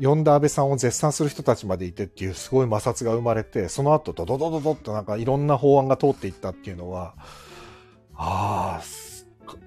[0.00, 7.14] 呼んだ安倍さんを絶賛する人たちまでいてっていうすごい摩擦が生まれて、その後ドドドドドってなんかいろんな法案が通っていったっていうのは、
[8.14, 8.82] ああ、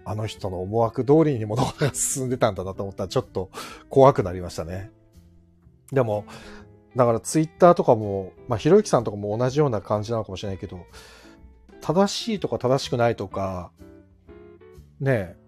[0.06, 3.50] あの人の思惑通りに物事が進んでたんだなと思ったらちょっと
[3.89, 4.92] 怖くなりましたね。
[5.92, 6.26] でも、
[6.95, 10.86] だからツイッターとかも、まあ、ひろゆきさんとかも同じような感じなのかもしれないけど、
[11.82, 13.71] 正しいとか正しくないとか、
[14.99, 15.39] ねえ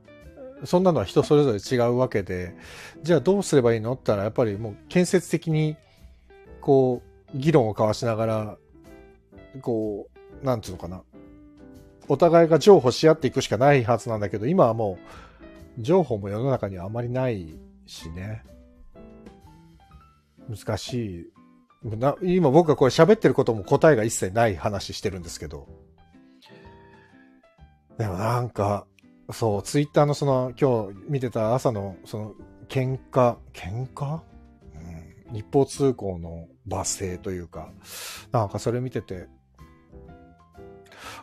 [0.63, 2.55] そんなのは人それぞれ違うわけで、
[3.01, 5.75] じゃあどうすればいいのって言ったら、やっぱりもう建設的に、
[6.61, 7.01] こ
[7.33, 8.57] う、議論を交わしながら、
[9.61, 10.07] こ
[10.41, 11.01] う、なんつうのかな。
[12.07, 14.99] お互いが譲歩し合っていくしかないはずなんだけど、今はも
[15.77, 18.43] う、譲歩も世の中にはあまりないしね。
[20.55, 21.33] 難しい。
[22.21, 25.67] 今僕がこれ喋ってることも答えが一切ない話してるんですけど。
[27.97, 28.85] でもなんか、
[29.31, 32.33] そう、ツイッターのその、今日見てた朝の、その、
[32.67, 34.21] 喧嘩、喧嘩？
[35.29, 37.71] うん、一方通行の罵声というか、
[38.31, 39.27] なんかそれ見てて、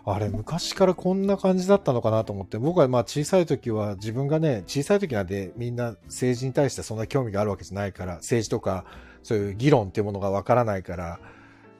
[0.04, 8.84] あれ、昔からこんな感じだったのかなと思って、僕はまあ小さい時は自分がね、小さい時なんでみんな政治に対してそんな興味があるわけじゃないから、政治とか
[9.22, 11.20] そういう議論っていうものがわからないから、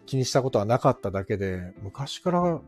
[0.07, 2.61] 気にしたことはなかっただけで、昔から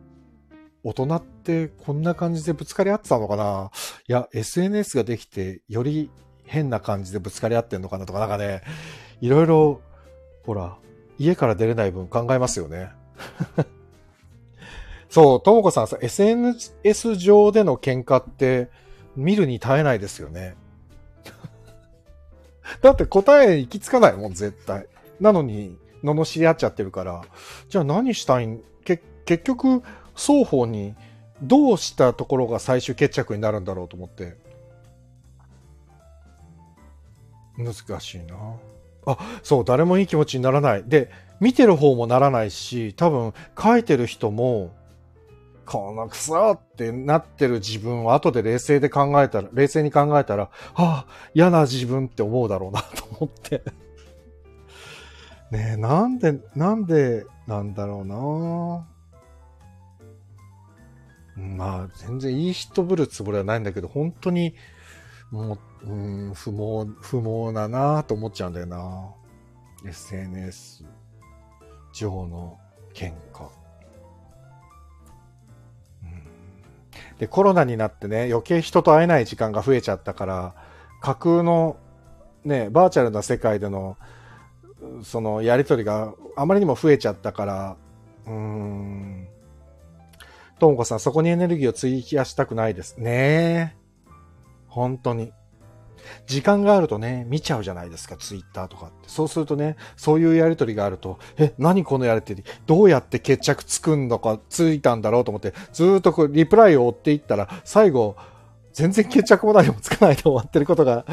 [0.82, 3.70] 大人ってこんな感じでぶつかり合ってたのかな？
[4.08, 6.10] いや、SNS ができてより
[6.44, 8.62] 変な感じでぶつかり合ってんのかなとかなんかね、
[9.20, 9.80] いろいろ、
[10.44, 10.76] ほら、
[11.18, 12.90] 家から出れない分考えますよね。
[15.10, 18.70] そう、ともこさんさ、SNS 上での喧嘩って
[19.16, 20.56] 見るに耐えないですよね。
[22.82, 24.86] だって答え行き着かないもん、絶対。
[25.20, 27.22] なのに、罵り合っちゃってるから、
[27.68, 29.82] じゃあ何したいん、け結局、
[30.14, 30.94] 双方に
[31.42, 34.36] どうしたところが最終決着になるんだろうと思って。
[37.56, 38.36] 難しいな。
[39.06, 40.84] あ、そう、誰もいい気持ちにならない。
[40.84, 41.10] で、
[41.40, 44.72] 見てる方もならないし、多分書いてる人も、
[45.70, 53.62] このクソってなってる自分を後で冷静で考えたら、冷静に考えたら、はあ、嫌な自分って思うだろうなと思って
[55.52, 58.84] ねえ、なんで、なんでなんだろうな
[61.56, 64.56] まあ、全然いい人ぶるつもりはないんだけど、本当に、
[65.30, 69.14] もう、うん、不毛、不毛だなと思っちゃうんだよな。
[69.86, 70.84] SNS
[71.92, 72.58] 上の
[72.92, 73.59] 喧嘩。
[77.20, 80.54] で、コロナになってね、余計人と会えない時間が増えちゃったから、
[81.02, 81.76] 架空の、
[82.44, 83.98] ね、バーチャルな世界での、
[85.02, 87.76] そのやりとりがあまりにも増えちゃったから、
[88.26, 89.28] うーん。
[90.58, 92.96] ともこさん、そこにエネルギーを費やしたくないです。
[92.96, 93.76] ねえ。
[94.66, 95.34] 本当に。
[96.26, 99.08] 時間があるとね、見ちゃうじゃないですか、ツイッターとかって。
[99.08, 108.16] そうするとね、そういうやりとりがあると、え、何このやりとり、どうやって決着つくんだか、ついたんだろうと思って、ずっとこうリプライを追っていったら、最後、
[108.72, 111.04] 全然決着も何もつかないで終わってることが、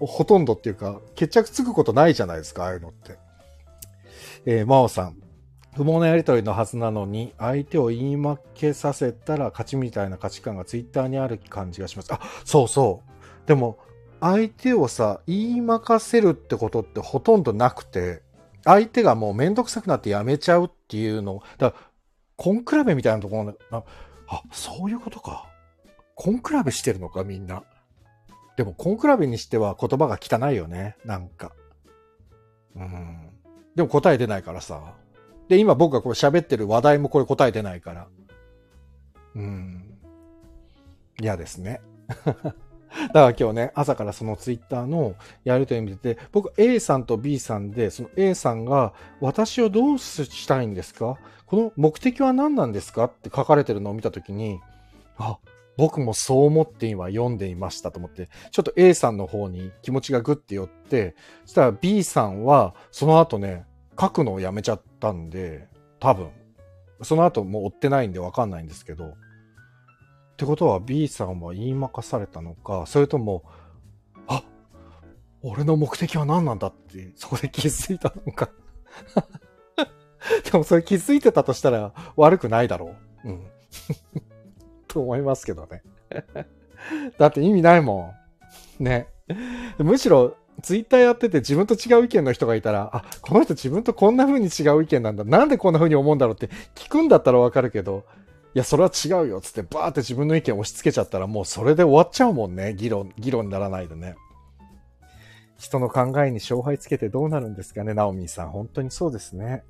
[0.00, 3.18] ほとんどっていうか、決着つくことないじゃないですか、ああいうのって。
[4.44, 5.16] えー、真央さん。
[5.74, 12.12] 不毛なやりとりのはずなのに、相手を言い負けさせたら勝ちみたいな価値観がツイッターにある感じがします。
[12.14, 13.48] あ、そうそう。
[13.48, 13.78] でも、
[14.20, 18.22] 相手をさ、言い負かせるってことってほとんどなくて、
[18.64, 21.76] 相手がもうめんどくさくなってやめちゃうっていうの、だか
[22.38, 23.84] ら、根比べみたいなところあ、
[24.28, 25.48] あ、そういうことか。
[26.24, 27.62] 根比べしてるのか、みんな。
[28.56, 31.52] でも、根比べにしては言葉が汚いよね、なんか。
[32.74, 33.30] うん。
[33.74, 34.94] でも答え出ないからさ。
[35.48, 38.08] で、今僕がこれ喋ってる話題もこれ答え出ないから。
[39.36, 39.98] うん。
[41.20, 41.80] 嫌ですね。
[43.08, 45.14] だから今日ね、朝からそのツイッターの
[45.44, 51.18] やりとり見てて、僕 A さんと B さんで、その A さんが私をどうしたいんですか？
[51.46, 53.04] この目的は何なんですか？
[53.04, 54.60] って書かれてるのを見たときに、
[55.18, 55.38] あ、
[55.76, 61.14] 僕もそう思って今読んでいましたと思って、ちょっと A さんの方に気持ちがグッて寄って、
[61.44, 63.64] そしたら B さんはその後ね、
[64.00, 65.68] 書くのをやめちゃったんで、
[66.00, 66.30] 多分。
[67.02, 69.14] その後もう追ってないんでわかんないんですけど。
[70.36, 73.42] ってことは B さんは言いまかされたのか、それとも、
[74.26, 74.42] あ
[75.42, 78.50] 俺の目的は何なんだって、そこで気づいたのか。
[80.44, 83.30] でもそれ気づいてたとしたら悪くないだろう。
[83.30, 83.46] うん。
[84.88, 85.82] と思いますけどね。
[87.16, 88.14] だって意味ないも
[88.78, 88.84] ん。
[88.84, 89.08] ね。
[89.78, 95.24] むしろ、ツイッターやってて自分と違う意見の人がいたら、あ、この人自分とこんな風に違う意見なんだ。
[95.24, 98.04] なんでこんな風に思うんだろうって聞くんだったらわかるけど、
[98.56, 99.42] いや、それは違うよ。
[99.42, 102.72] つってバーって自分の意見を押し付けちゃったらもうそれで終わっちゃうもんね。
[102.72, 104.14] 議論、議論にならないでね。
[105.58, 108.52] 人の考えに勝敗つけてどうなるんですかね、ナオミンさん。
[108.52, 109.62] 本当にそうですね。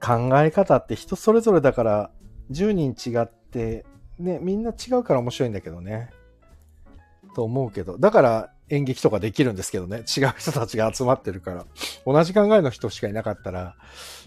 [0.00, 2.12] 考え方って人それぞれだから、
[2.52, 3.84] 10人違って、
[4.20, 6.10] ね、みんな違うから面白いんだけどね。
[7.34, 7.98] と思うけど。
[7.98, 9.98] だから演劇とかできるんですけどね。
[9.98, 11.66] 違う人たちが集まってるから。
[12.06, 13.76] 同じ考えの人しかいなかったら、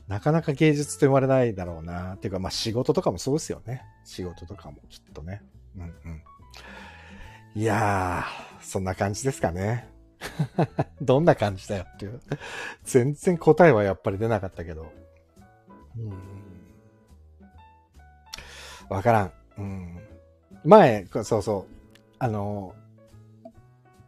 [0.08, 2.16] なかなか芸術と生まれないだろうな。
[2.16, 3.84] っていうか、まあ仕事とかもそうですよね。
[4.04, 5.42] 仕事とかもきっとね。
[5.78, 6.24] うんうん。
[7.56, 9.88] いやー、そんな感じですかね。
[11.02, 12.20] どんな感じだよっていう。
[12.84, 14.92] 全然答えはやっぱり出なかったけど。
[15.98, 16.14] うん。
[18.90, 19.32] わからん。
[19.58, 20.00] うん。
[20.66, 21.74] 前、そうそう。
[22.20, 22.76] あの、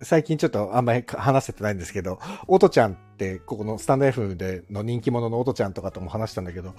[0.01, 6.73] 最近ちょっとあんまり話せてないんですけど、オトちゃんって、ここのスタンド F での人気者のオトちゃんとかとも話したんだけど、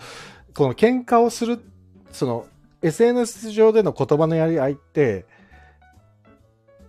[0.55, 1.61] この喧嘩をする、
[2.13, 2.47] その、
[2.83, 5.25] SNS 上での言葉のやり合いって、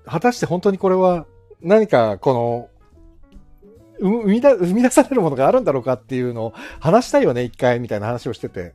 [0.05, 1.25] 果たして本当にこれは
[1.61, 2.69] 何かこの、
[3.99, 8.73] 生み出、生み出されるものがあるんだろうかっていうのを話したいよね、一回みたいな話をしてて。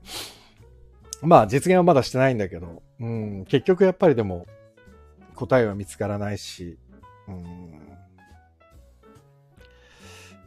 [1.23, 4.47] まあ実現はまだしてないんだけど、うん、結局やっぱりでも
[5.37, 6.79] 答えは見つからないし、
[7.29, 7.73] うん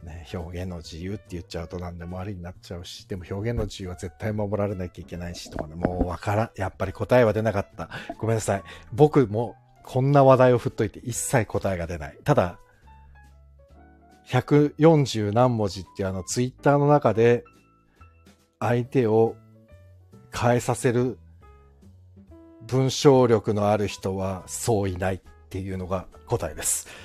[0.06, 6.50] ね、表現の自由って言っちゃうと何でもありになっちゃうし、でも表現の自由は絶対守られなきゃいけないしとかね、もうわからん。
[6.56, 7.90] やっぱり答えは出なかった。
[8.16, 8.62] ごめんなさい。
[8.92, 12.18] 僕もこんな話題を振っといて一切答えが出ない。
[12.22, 12.58] ただ、
[14.28, 17.44] 140何文字ってあのツイッターの中で
[18.60, 19.36] 相手を
[20.32, 21.18] 変えさせる
[22.66, 26.88] 文章力のある人はそういないっっていうのが答えです。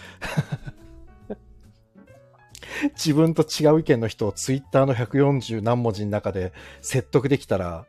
[2.96, 7.86] 自分と違う意見の人をツイッターの140何文字の中で説得できたら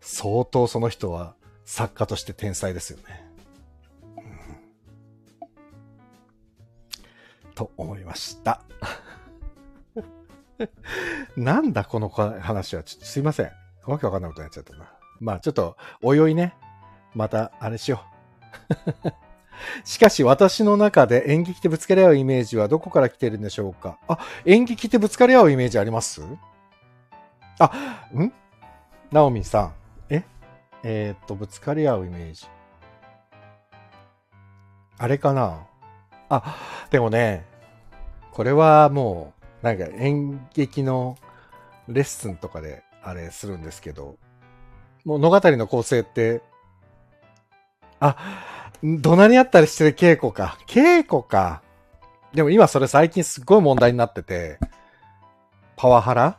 [0.00, 1.34] 相当その人は
[1.64, 3.24] 作家として天才ですよね。
[4.18, 4.20] う
[7.50, 8.62] んと思いました。
[11.36, 12.82] なんだこの話は。
[12.82, 13.52] ちょっとすいません。
[13.86, 14.92] わけわかんないことになっちゃったな。
[15.20, 16.54] まあちょっと、おいおいね。
[17.14, 18.04] また、あれしよ
[19.04, 19.23] う。
[19.84, 23.98] しかし私の中で演劇ってぶつかり合うイメージはどこから来てるんでしょうか？
[24.08, 26.22] あ、演劇ってぶつかり合うイメージあります？
[27.58, 28.32] あ、ん？
[29.12, 29.74] ナオミさん。
[30.10, 30.24] え？
[30.82, 32.46] えー、っと、ぶつかり合うイメージ。
[34.98, 35.66] あれかな？
[36.28, 36.56] あ、
[36.90, 37.46] でもね、
[38.32, 39.32] これはも
[39.62, 41.16] う、なんか演劇の
[41.88, 44.16] レッスンとかであれするんですけど、
[45.04, 46.42] 物語の構成って、
[48.00, 48.16] あ、
[48.84, 50.58] 怒鳴り合ったりしてる稽古か。
[50.66, 51.62] 稽古か。
[52.34, 54.58] でも今それ最近すっごい問題になってて、
[55.76, 56.38] パワハラ？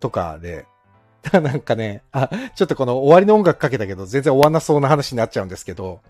[0.00, 0.66] とかで、
[1.32, 6.00] なんかね、あ、ちょっとこの終わりの音楽かけたけど、全然終わんなそうな話になっちゃうんですけど、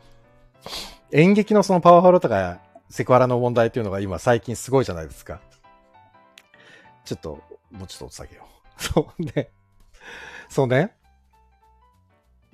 [1.13, 2.59] 演劇のそのパワハラとか
[2.89, 5.41] セクハラの問題っていうのが今最近すごいじゃないですか。
[7.05, 8.43] ちょっと、もうちょっとお下げよ
[8.79, 8.81] う。
[8.83, 9.51] そうね。
[10.49, 10.95] そうね。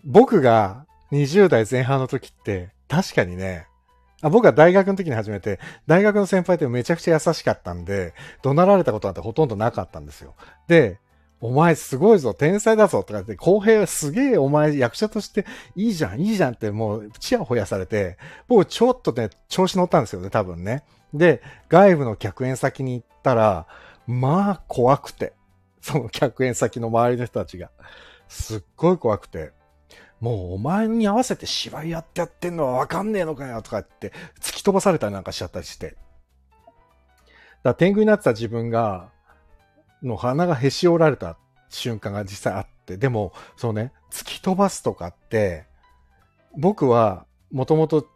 [0.05, 3.67] 僕が20代前半の時って、確かにね、
[4.23, 10.35] あ僕は大学の時に始めて、大学の先輩ってめちゃくちゃ優しかったんで、怒鳴られたことなんてほとんどなかったんですよ。
[10.69, 10.99] で、
[11.41, 15.45] お前すごいぞ、天才だぞとか言って、公平はすげえお前役者として
[15.75, 20.85] いいじゃん、いいじゃんってもうチヤホヤされて、僕ちょっとね、調子乗ったんですよね、多分ね。
[21.13, 23.67] で、外部の客演先に行ったら、
[24.07, 25.33] まあ怖くて、
[25.81, 27.71] その客演先の周りの人たちが。
[28.29, 29.53] すっごい怖くて。
[30.23, 35.89] もうお前に合わせて芝居やってやってんのはわかんねえのかよとか言って突き飛ばされたりなんかしちゃったりして。
[35.89, 35.99] だか
[37.65, 39.11] ら天狗になってた自分が、
[40.01, 41.37] の鼻がへし折られた
[41.71, 45.65] 瞬間が実際あって、でも、そうね、突き飛ばすとかって、
[46.57, 48.07] 僕はもともと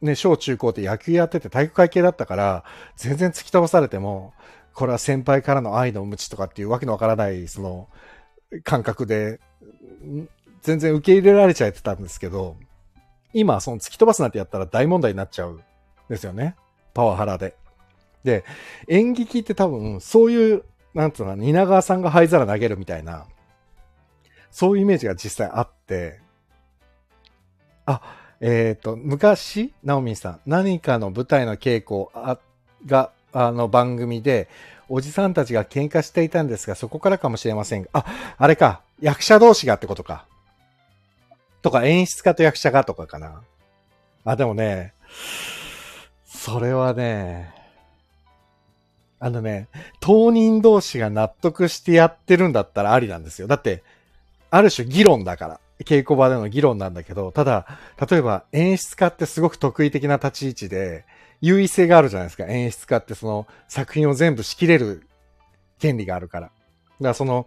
[0.00, 2.64] ね、小中高って野球やってて体育会系だったから、
[2.96, 4.32] 全然突き飛ばされても、
[4.74, 7.88] これは先輩からの愛の無知とかっていうわけのわからない、その、
[8.64, 9.40] 感覚で、
[10.62, 12.56] 全然受け入れられちゃってたんですけど、
[13.32, 15.60] 今、その突き飛ばすなんてやったら大問題になっちゃうん
[16.08, 16.54] ですよね。
[16.94, 17.56] パワハラで。
[18.24, 18.44] で、
[18.88, 23.26] 演劇って多分、そういう、なんつうの、蜷川さんが灰皿投げるみたいな、
[24.50, 26.20] そういうイメージが実際あって、
[27.86, 28.00] あ、
[28.40, 32.38] えっ、ー、と、昔、ナオミンさん、何かの舞台の稽古あ
[32.86, 34.48] が、あの番組で、
[34.88, 38.04] おじさんたちが喧嘩していたんですが、そこからかもしれませんが、あ、
[38.36, 40.26] あれか、役者同士がってことか。
[41.62, 43.42] とか演出家と役者がとかかな。
[44.24, 44.92] あ、でもね、
[46.26, 47.54] それはね、
[49.18, 49.68] あのね、
[50.00, 53.46] 当人同士が納得してやってるんだったらありなんですよ。
[53.46, 53.82] だって、
[54.50, 55.60] ある種議論だから。
[55.84, 57.66] 稽古場での議論なんだけど、ただ、
[58.10, 61.04] 例えば演出家ってすごく得意的な立ち位置で、
[61.40, 62.46] 優位性があるじゃないですか。
[62.46, 65.06] 演出家ってその作品を全部仕切れる
[65.80, 66.46] 権利があるから。
[66.46, 66.52] だか
[67.00, 67.46] らその、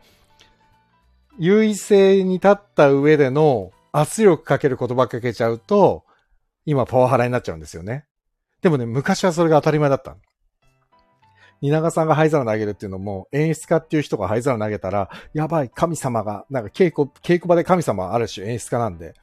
[1.39, 6.03] 優位性に立った上での圧力かける言葉かけちゃうと、
[6.65, 8.05] 今パワハラになっちゃうんですよね。
[8.61, 10.17] でもね、昔はそれが当たり前だった。
[11.61, 19.13] 蜷川さんが灰皿投げるっていうのも、演出家っていう人が灰皿投げたら、やばい、神様が、なんか稽古、稽古場で神様ある種演出家なんで、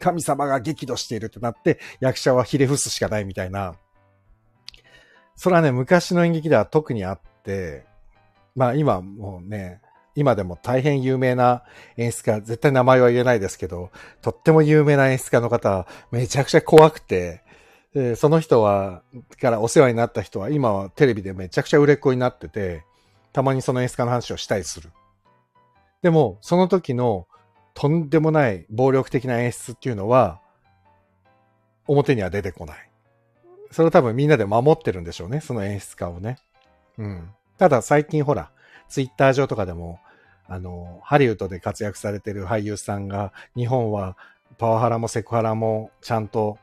[0.00, 3.76] 神様が激怒しているってなって、役者はひれ伏すしかないみたいな。
[5.36, 7.86] それはね、昔の演劇では特にあって、
[8.56, 9.80] まあ今もうね、
[10.18, 11.62] 今でも大変有名な
[11.96, 17.44] 演出家、絶対名前は言えないですけど、とっても有名な演出家の方、めちゃくちゃ怖くて、
[17.94, 19.04] でその人は、
[19.40, 22.82] からお世話になった人は、今はテレビでめちゃくちゃ売れっ子になってて、
[23.32, 24.90] たまにその演出家の話をしたりする。
[26.02, 27.28] でも、その時の
[27.74, 30.40] とんでもない暴力的な演出っていうのは、
[31.86, 32.90] 表には出てこない。
[33.70, 36.38] それを多分みんなで守ってるんでしょうね、その演出家をね。
[36.98, 37.30] うん。
[37.56, 38.50] ただ最近ほら、
[38.88, 40.00] ツイッター上とかでも、
[40.48, 44.16] あの、ハリウッドで活躍されてる俳優さんが、日本は
[44.56, 46.58] パワハラもセクハラもちゃんと、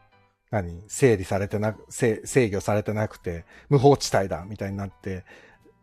[0.51, 5.23] 何、整理されてなく、制御されてなくて、無法地帯だ、みたいになって、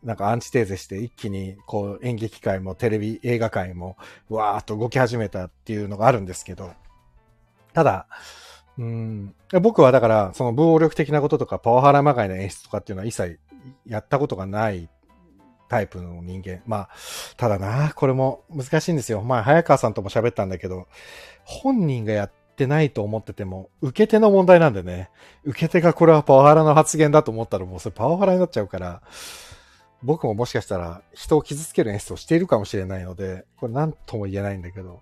[0.02, 3.96] なんかアンチテーゼして一気にこう演劇界もテレビ映画界も
[4.28, 6.72] わーっと動き始めたっていうのがあるんですけど、
[7.72, 8.08] ただ、
[8.78, 13.38] うん、僕はだからその暴力的なこととかパワハラまがいの演出とかっていうのは一切
[13.86, 14.88] やったことがない
[15.72, 16.60] タイプの人間。
[16.66, 16.88] まあ、
[17.38, 19.22] ただな、これも難しいんですよ。
[19.22, 20.86] まあ、早川さんとも喋ったんだけど、
[21.44, 25.08] 本人がやってないと思ってても、受け手の問題なんでね、
[25.44, 29.00] 受け手がこれはパワハラの発言だと思ったらもうそれパワハラになっちゃうから、
[30.02, 35.00] 僕ももしかしたら人を傷つける演出をしているかもしれないので、これ何とも言えないんだけど、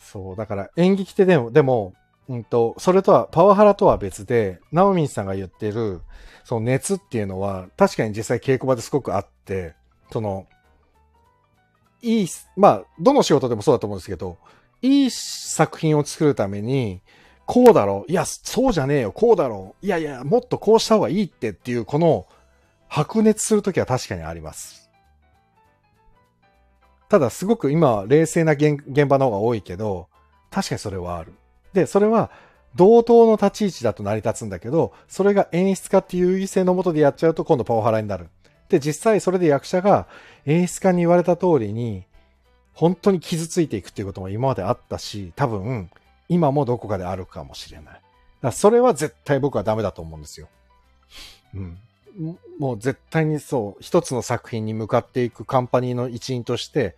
[0.00, 1.94] そう、だから演劇ってでも、でも、
[2.28, 6.02] うんと、それとは、パワハラとは別で、ナオミンさんが言ってる、
[6.44, 9.74] その熱っていうのは、確かに実際稽古場ですごくあって、
[10.10, 10.46] その、
[12.02, 14.36] いい、まあ、どの仕事でもそうだと思うんですけど、
[14.82, 17.00] いい作品を作るために、
[17.46, 22.26] こうだろういや、そうじゃねえよ、こうだろういやいや、もっとこうした方がいいってっていう、この、
[22.88, 24.90] 白熱するときは確かにあります。
[27.08, 30.08] ただすごく今冷静な現現場の方が多いけど、
[30.50, 31.32] 確かにそれはある。
[31.72, 32.30] で、それは
[32.74, 38.28] 同等の立ち位置だと成り立つんだけど、それが演出家っていう優位性のもとでやっちゃうと今度パワハラになる。
[38.68, 40.06] で、実際それで役者が
[40.46, 42.04] 演出家に言われた通りに、
[42.74, 45.90] 本当に傷ついていくっていうことも今まであったし、多分、
[46.28, 48.00] 今もどこかであるかもしれない。
[48.40, 50.48] だそれは絶対僕はダメだと思うんですよ。
[51.54, 51.78] うん。
[52.58, 56.94] もう絶対にそう、一つの作品に向かっていくカンパニーの一員として、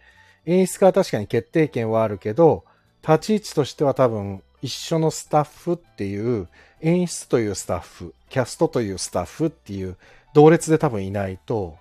[0.47, 2.65] 演出家は確かに決定権はあるけど、
[3.07, 6.49] 立ち位置としては多分一緒のスタッフっていう、
[6.81, 9.97] 演出というスタッフ、キャストというスタッフっていう
[10.33, 11.77] 同列で多分いないと、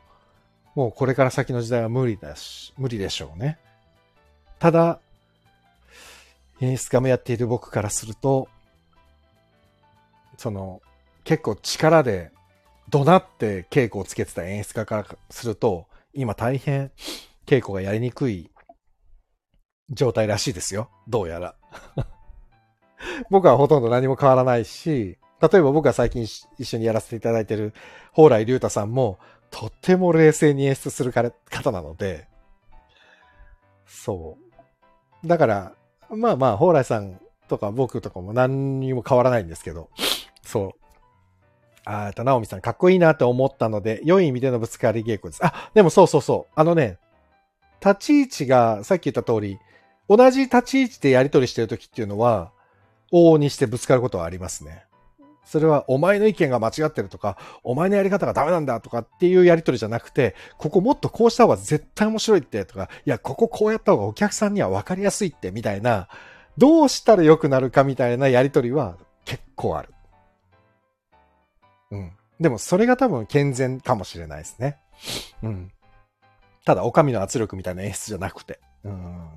[0.76, 3.58] もうこれから先の時代は無理だし、無理でしょうね。
[4.60, 5.00] ただ、
[6.62, 8.50] 演出家もやっている僕からすると、
[10.38, 10.82] その、
[11.24, 12.32] 結構力で
[12.90, 16.92] 怒鳴って稽古をつけてた演出家からすると、今大変
[17.46, 18.50] 稽古がやりにくい
[19.90, 20.90] 状態らしいですよ。
[21.08, 21.56] どうやら。
[23.30, 27.74] 僕はほとんど何も変わらないし、例えば僕が最近一緒にやらせていただいている
[28.14, 29.20] 蓬莱竜太さんも、
[29.52, 32.28] とっても冷静に演出する方なので、
[33.86, 34.38] そ
[35.24, 35.28] う。
[35.28, 35.74] だから、
[36.10, 39.90] まあまあ、蓬莱さんとか僕とかも何にも変わらないんですけど、
[40.44, 40.80] そう。
[41.86, 45.46] あと、ナオミさん、かっこいいなって思ったので、良い意味でのぶつかり稽古です。
[45.46, 46.54] あ、でもそうそうそう。
[46.56, 46.98] あのね、
[47.84, 49.58] 立ち位置が、さっき言った通り、
[50.08, 52.52] 同じ立ち位置でやり取りしてる時っていうのは、
[53.12, 54.86] 往々にしてぶつかることはありますね。
[55.46, 66.08] それは、お前の意見が間違ってるとか、お前のやり方がダメなんだとかっていうやり取りじゃなくて、ここもっとこうした方が絶対面白いってとか、いや、こここうやった方がお客さんには分かりやすいってみたいな、
[66.60, 69.90] どうしたら良くなるかみたいなやり取りは結構ある。
[71.90, 72.12] うん。
[72.40, 74.78] でもそれが多分健全かもしれないですね。
[75.42, 75.72] うん。
[76.64, 78.60] ただ、お上の圧力みたいな演出じゃなくて。
[78.84, 79.30] うん。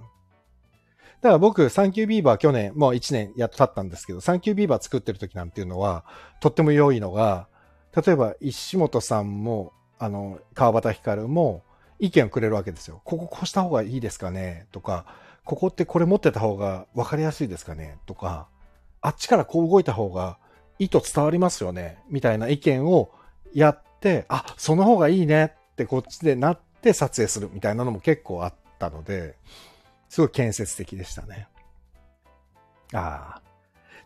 [1.22, 6.04] だから僕、サンキュービーバー去年、もう1年やっと経ったんですけど、サンキュービーバー作ってる時なんていうのは、
[6.40, 7.46] とっても良いのが、
[7.94, 11.62] 例えば石本さんも、あの、川端光も
[12.00, 13.00] 意見をくれるわけですよ。
[13.04, 14.66] こここうした方がいいですかね？
[14.72, 15.06] とか、
[15.44, 17.98] ここってこれ持ってた方が分かりやすいですかね？
[18.06, 18.48] とか、
[19.00, 20.38] あっちからこう動いた方が
[20.80, 22.02] 意図伝わりますよね？
[22.10, 23.12] みたいな意見を
[23.54, 29.36] やって、あ、その方がいいねってこっちでなって撮影するみたいなのも結構あったので、
[30.12, 31.48] すごい建設的でしたね。
[32.92, 33.42] ああ。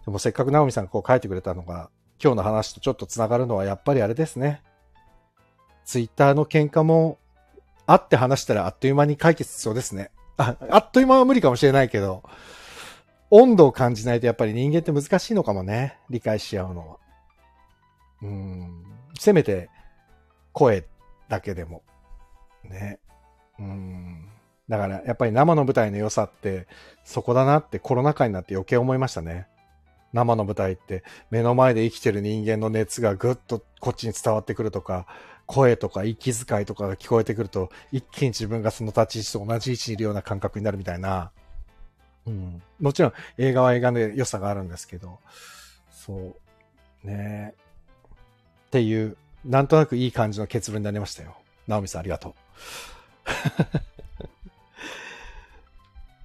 [0.04, 1.90] でもせっかくナオミさんがこう書いてくれたのが、
[2.22, 4.62] 今日の話とちょっとつながるのはやっぱりあれですね。
[5.84, 7.18] ツイッターの喧嘩も、
[7.86, 10.12] 会って話したらあっという間に解決しそうですね。
[10.36, 12.22] あ、あっという間は無理かもしれないけど、
[13.30, 15.98] 温度を感じないとやっぱり人間って難しいのかもね。
[16.09, 16.96] 理解し合うのは。
[18.22, 18.84] うん。
[19.18, 19.70] せめて、
[20.52, 20.86] 声
[21.28, 21.82] だけでも。
[22.62, 23.00] ね。
[23.59, 24.26] うん。
[24.68, 26.66] だからやっぱり生の舞台の良さって
[27.04, 29.46] そこだなってコロナ禍になって余計思いましたね。
[30.12, 35.06] 生の舞台って目の前で生きてる人間の熱がぐっとこっちに伝わってくるとか、
[35.46, 41.30] 声とか息遣いとかが聞こえてくると、一気に自分がその立ち位置と同じ位置にいるような感覚になるみたいな。
[42.26, 42.62] うん。
[42.80, 45.18] もちろん映画は映画で良さがあるんですけど、
[45.90, 46.36] そ
[47.04, 47.06] う。
[47.06, 47.54] ねえ
[48.66, 51.36] っていう、なんとなくいい感じの結論になりましたよ。
[51.68, 52.34] ナオミさんありがとう。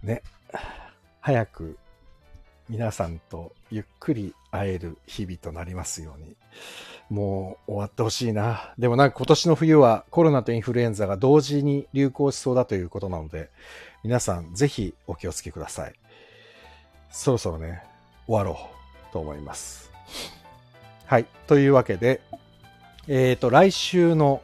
[0.03, 0.23] ね、
[1.19, 1.77] 早く
[2.69, 6.35] 皆さんとゆっくり会える日々となりますように。
[7.09, 8.73] もう終わってほしいな。
[8.79, 13.49] でもなんか今年の冬はコロナとインフルエンザが同時に流行しそうだということなので、
[14.03, 15.93] 皆さんぜひお気をつけください。
[17.11, 17.83] そろそろね、
[18.27, 18.57] 終わろ
[19.09, 19.91] うと思います。
[21.05, 21.25] はい。
[21.47, 22.21] というわけで、
[23.09, 24.41] えっ、ー、と、来週の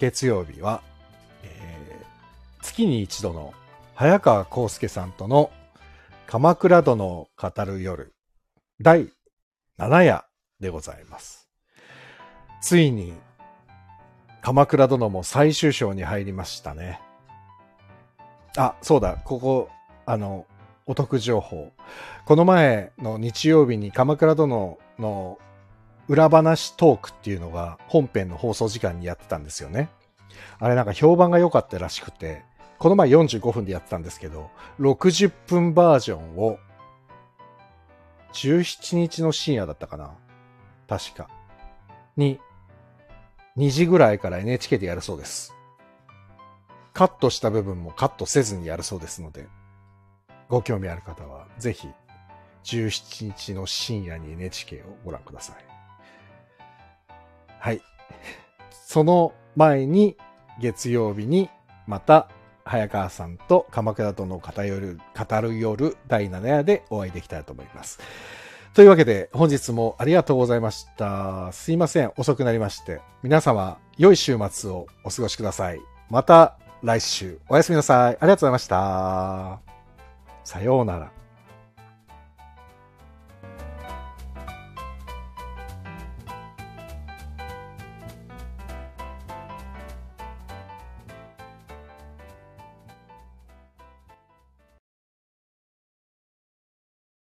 [0.00, 0.82] 月曜日は、
[1.44, 3.54] えー、月に一度の
[4.00, 5.50] 早川康介さんとの
[6.26, 8.14] 鎌倉殿を語る夜
[8.80, 9.10] 第
[9.78, 10.24] 7夜
[10.58, 11.50] でございます。
[12.62, 13.12] ついに
[14.40, 16.98] 鎌倉殿も最終章に入りましたね。
[18.56, 19.68] あ、そうだ、ここ、
[20.06, 20.46] あの、
[20.86, 21.70] お得情報。
[22.24, 25.38] この前の日曜日に鎌倉殿の
[26.08, 29.90] 裏話トークっていうのが本編の放送時間にやってたんですよね。
[30.58, 32.48] あれなんか評判が良かったらしくて、
[32.80, 34.50] この前45分でやってたんですけど、
[34.80, 36.58] 60分バージョンを、
[38.32, 40.14] 17日の深夜だったかな
[40.88, 41.28] 確か。
[42.16, 42.40] に、
[43.58, 45.54] 2時ぐらいから NHK でやるそうです。
[46.94, 49.46] カットした部分もカットせずにやるそうですので、
[50.48, 51.86] ご興味ある方は、ぜひ、
[52.64, 55.56] 17日の深夜に NHK をご覧ください。
[57.58, 57.82] はい。
[58.70, 60.16] その前に、
[60.58, 61.50] 月曜日に
[61.86, 62.30] また
[62.70, 67.98] 早川さんと鎌倉殿を語る語る夜第7夜でお会いできたらと思います。
[68.74, 71.50] というわけで、本日もありがとうございました。
[71.50, 73.00] すいません、遅くなりまして。
[73.24, 75.80] 皆様、良い週末をお過ごしください。
[76.10, 78.14] また来週、おやすみなさい。
[78.14, 79.58] ありがとうございました。
[80.44, 81.19] さようなら。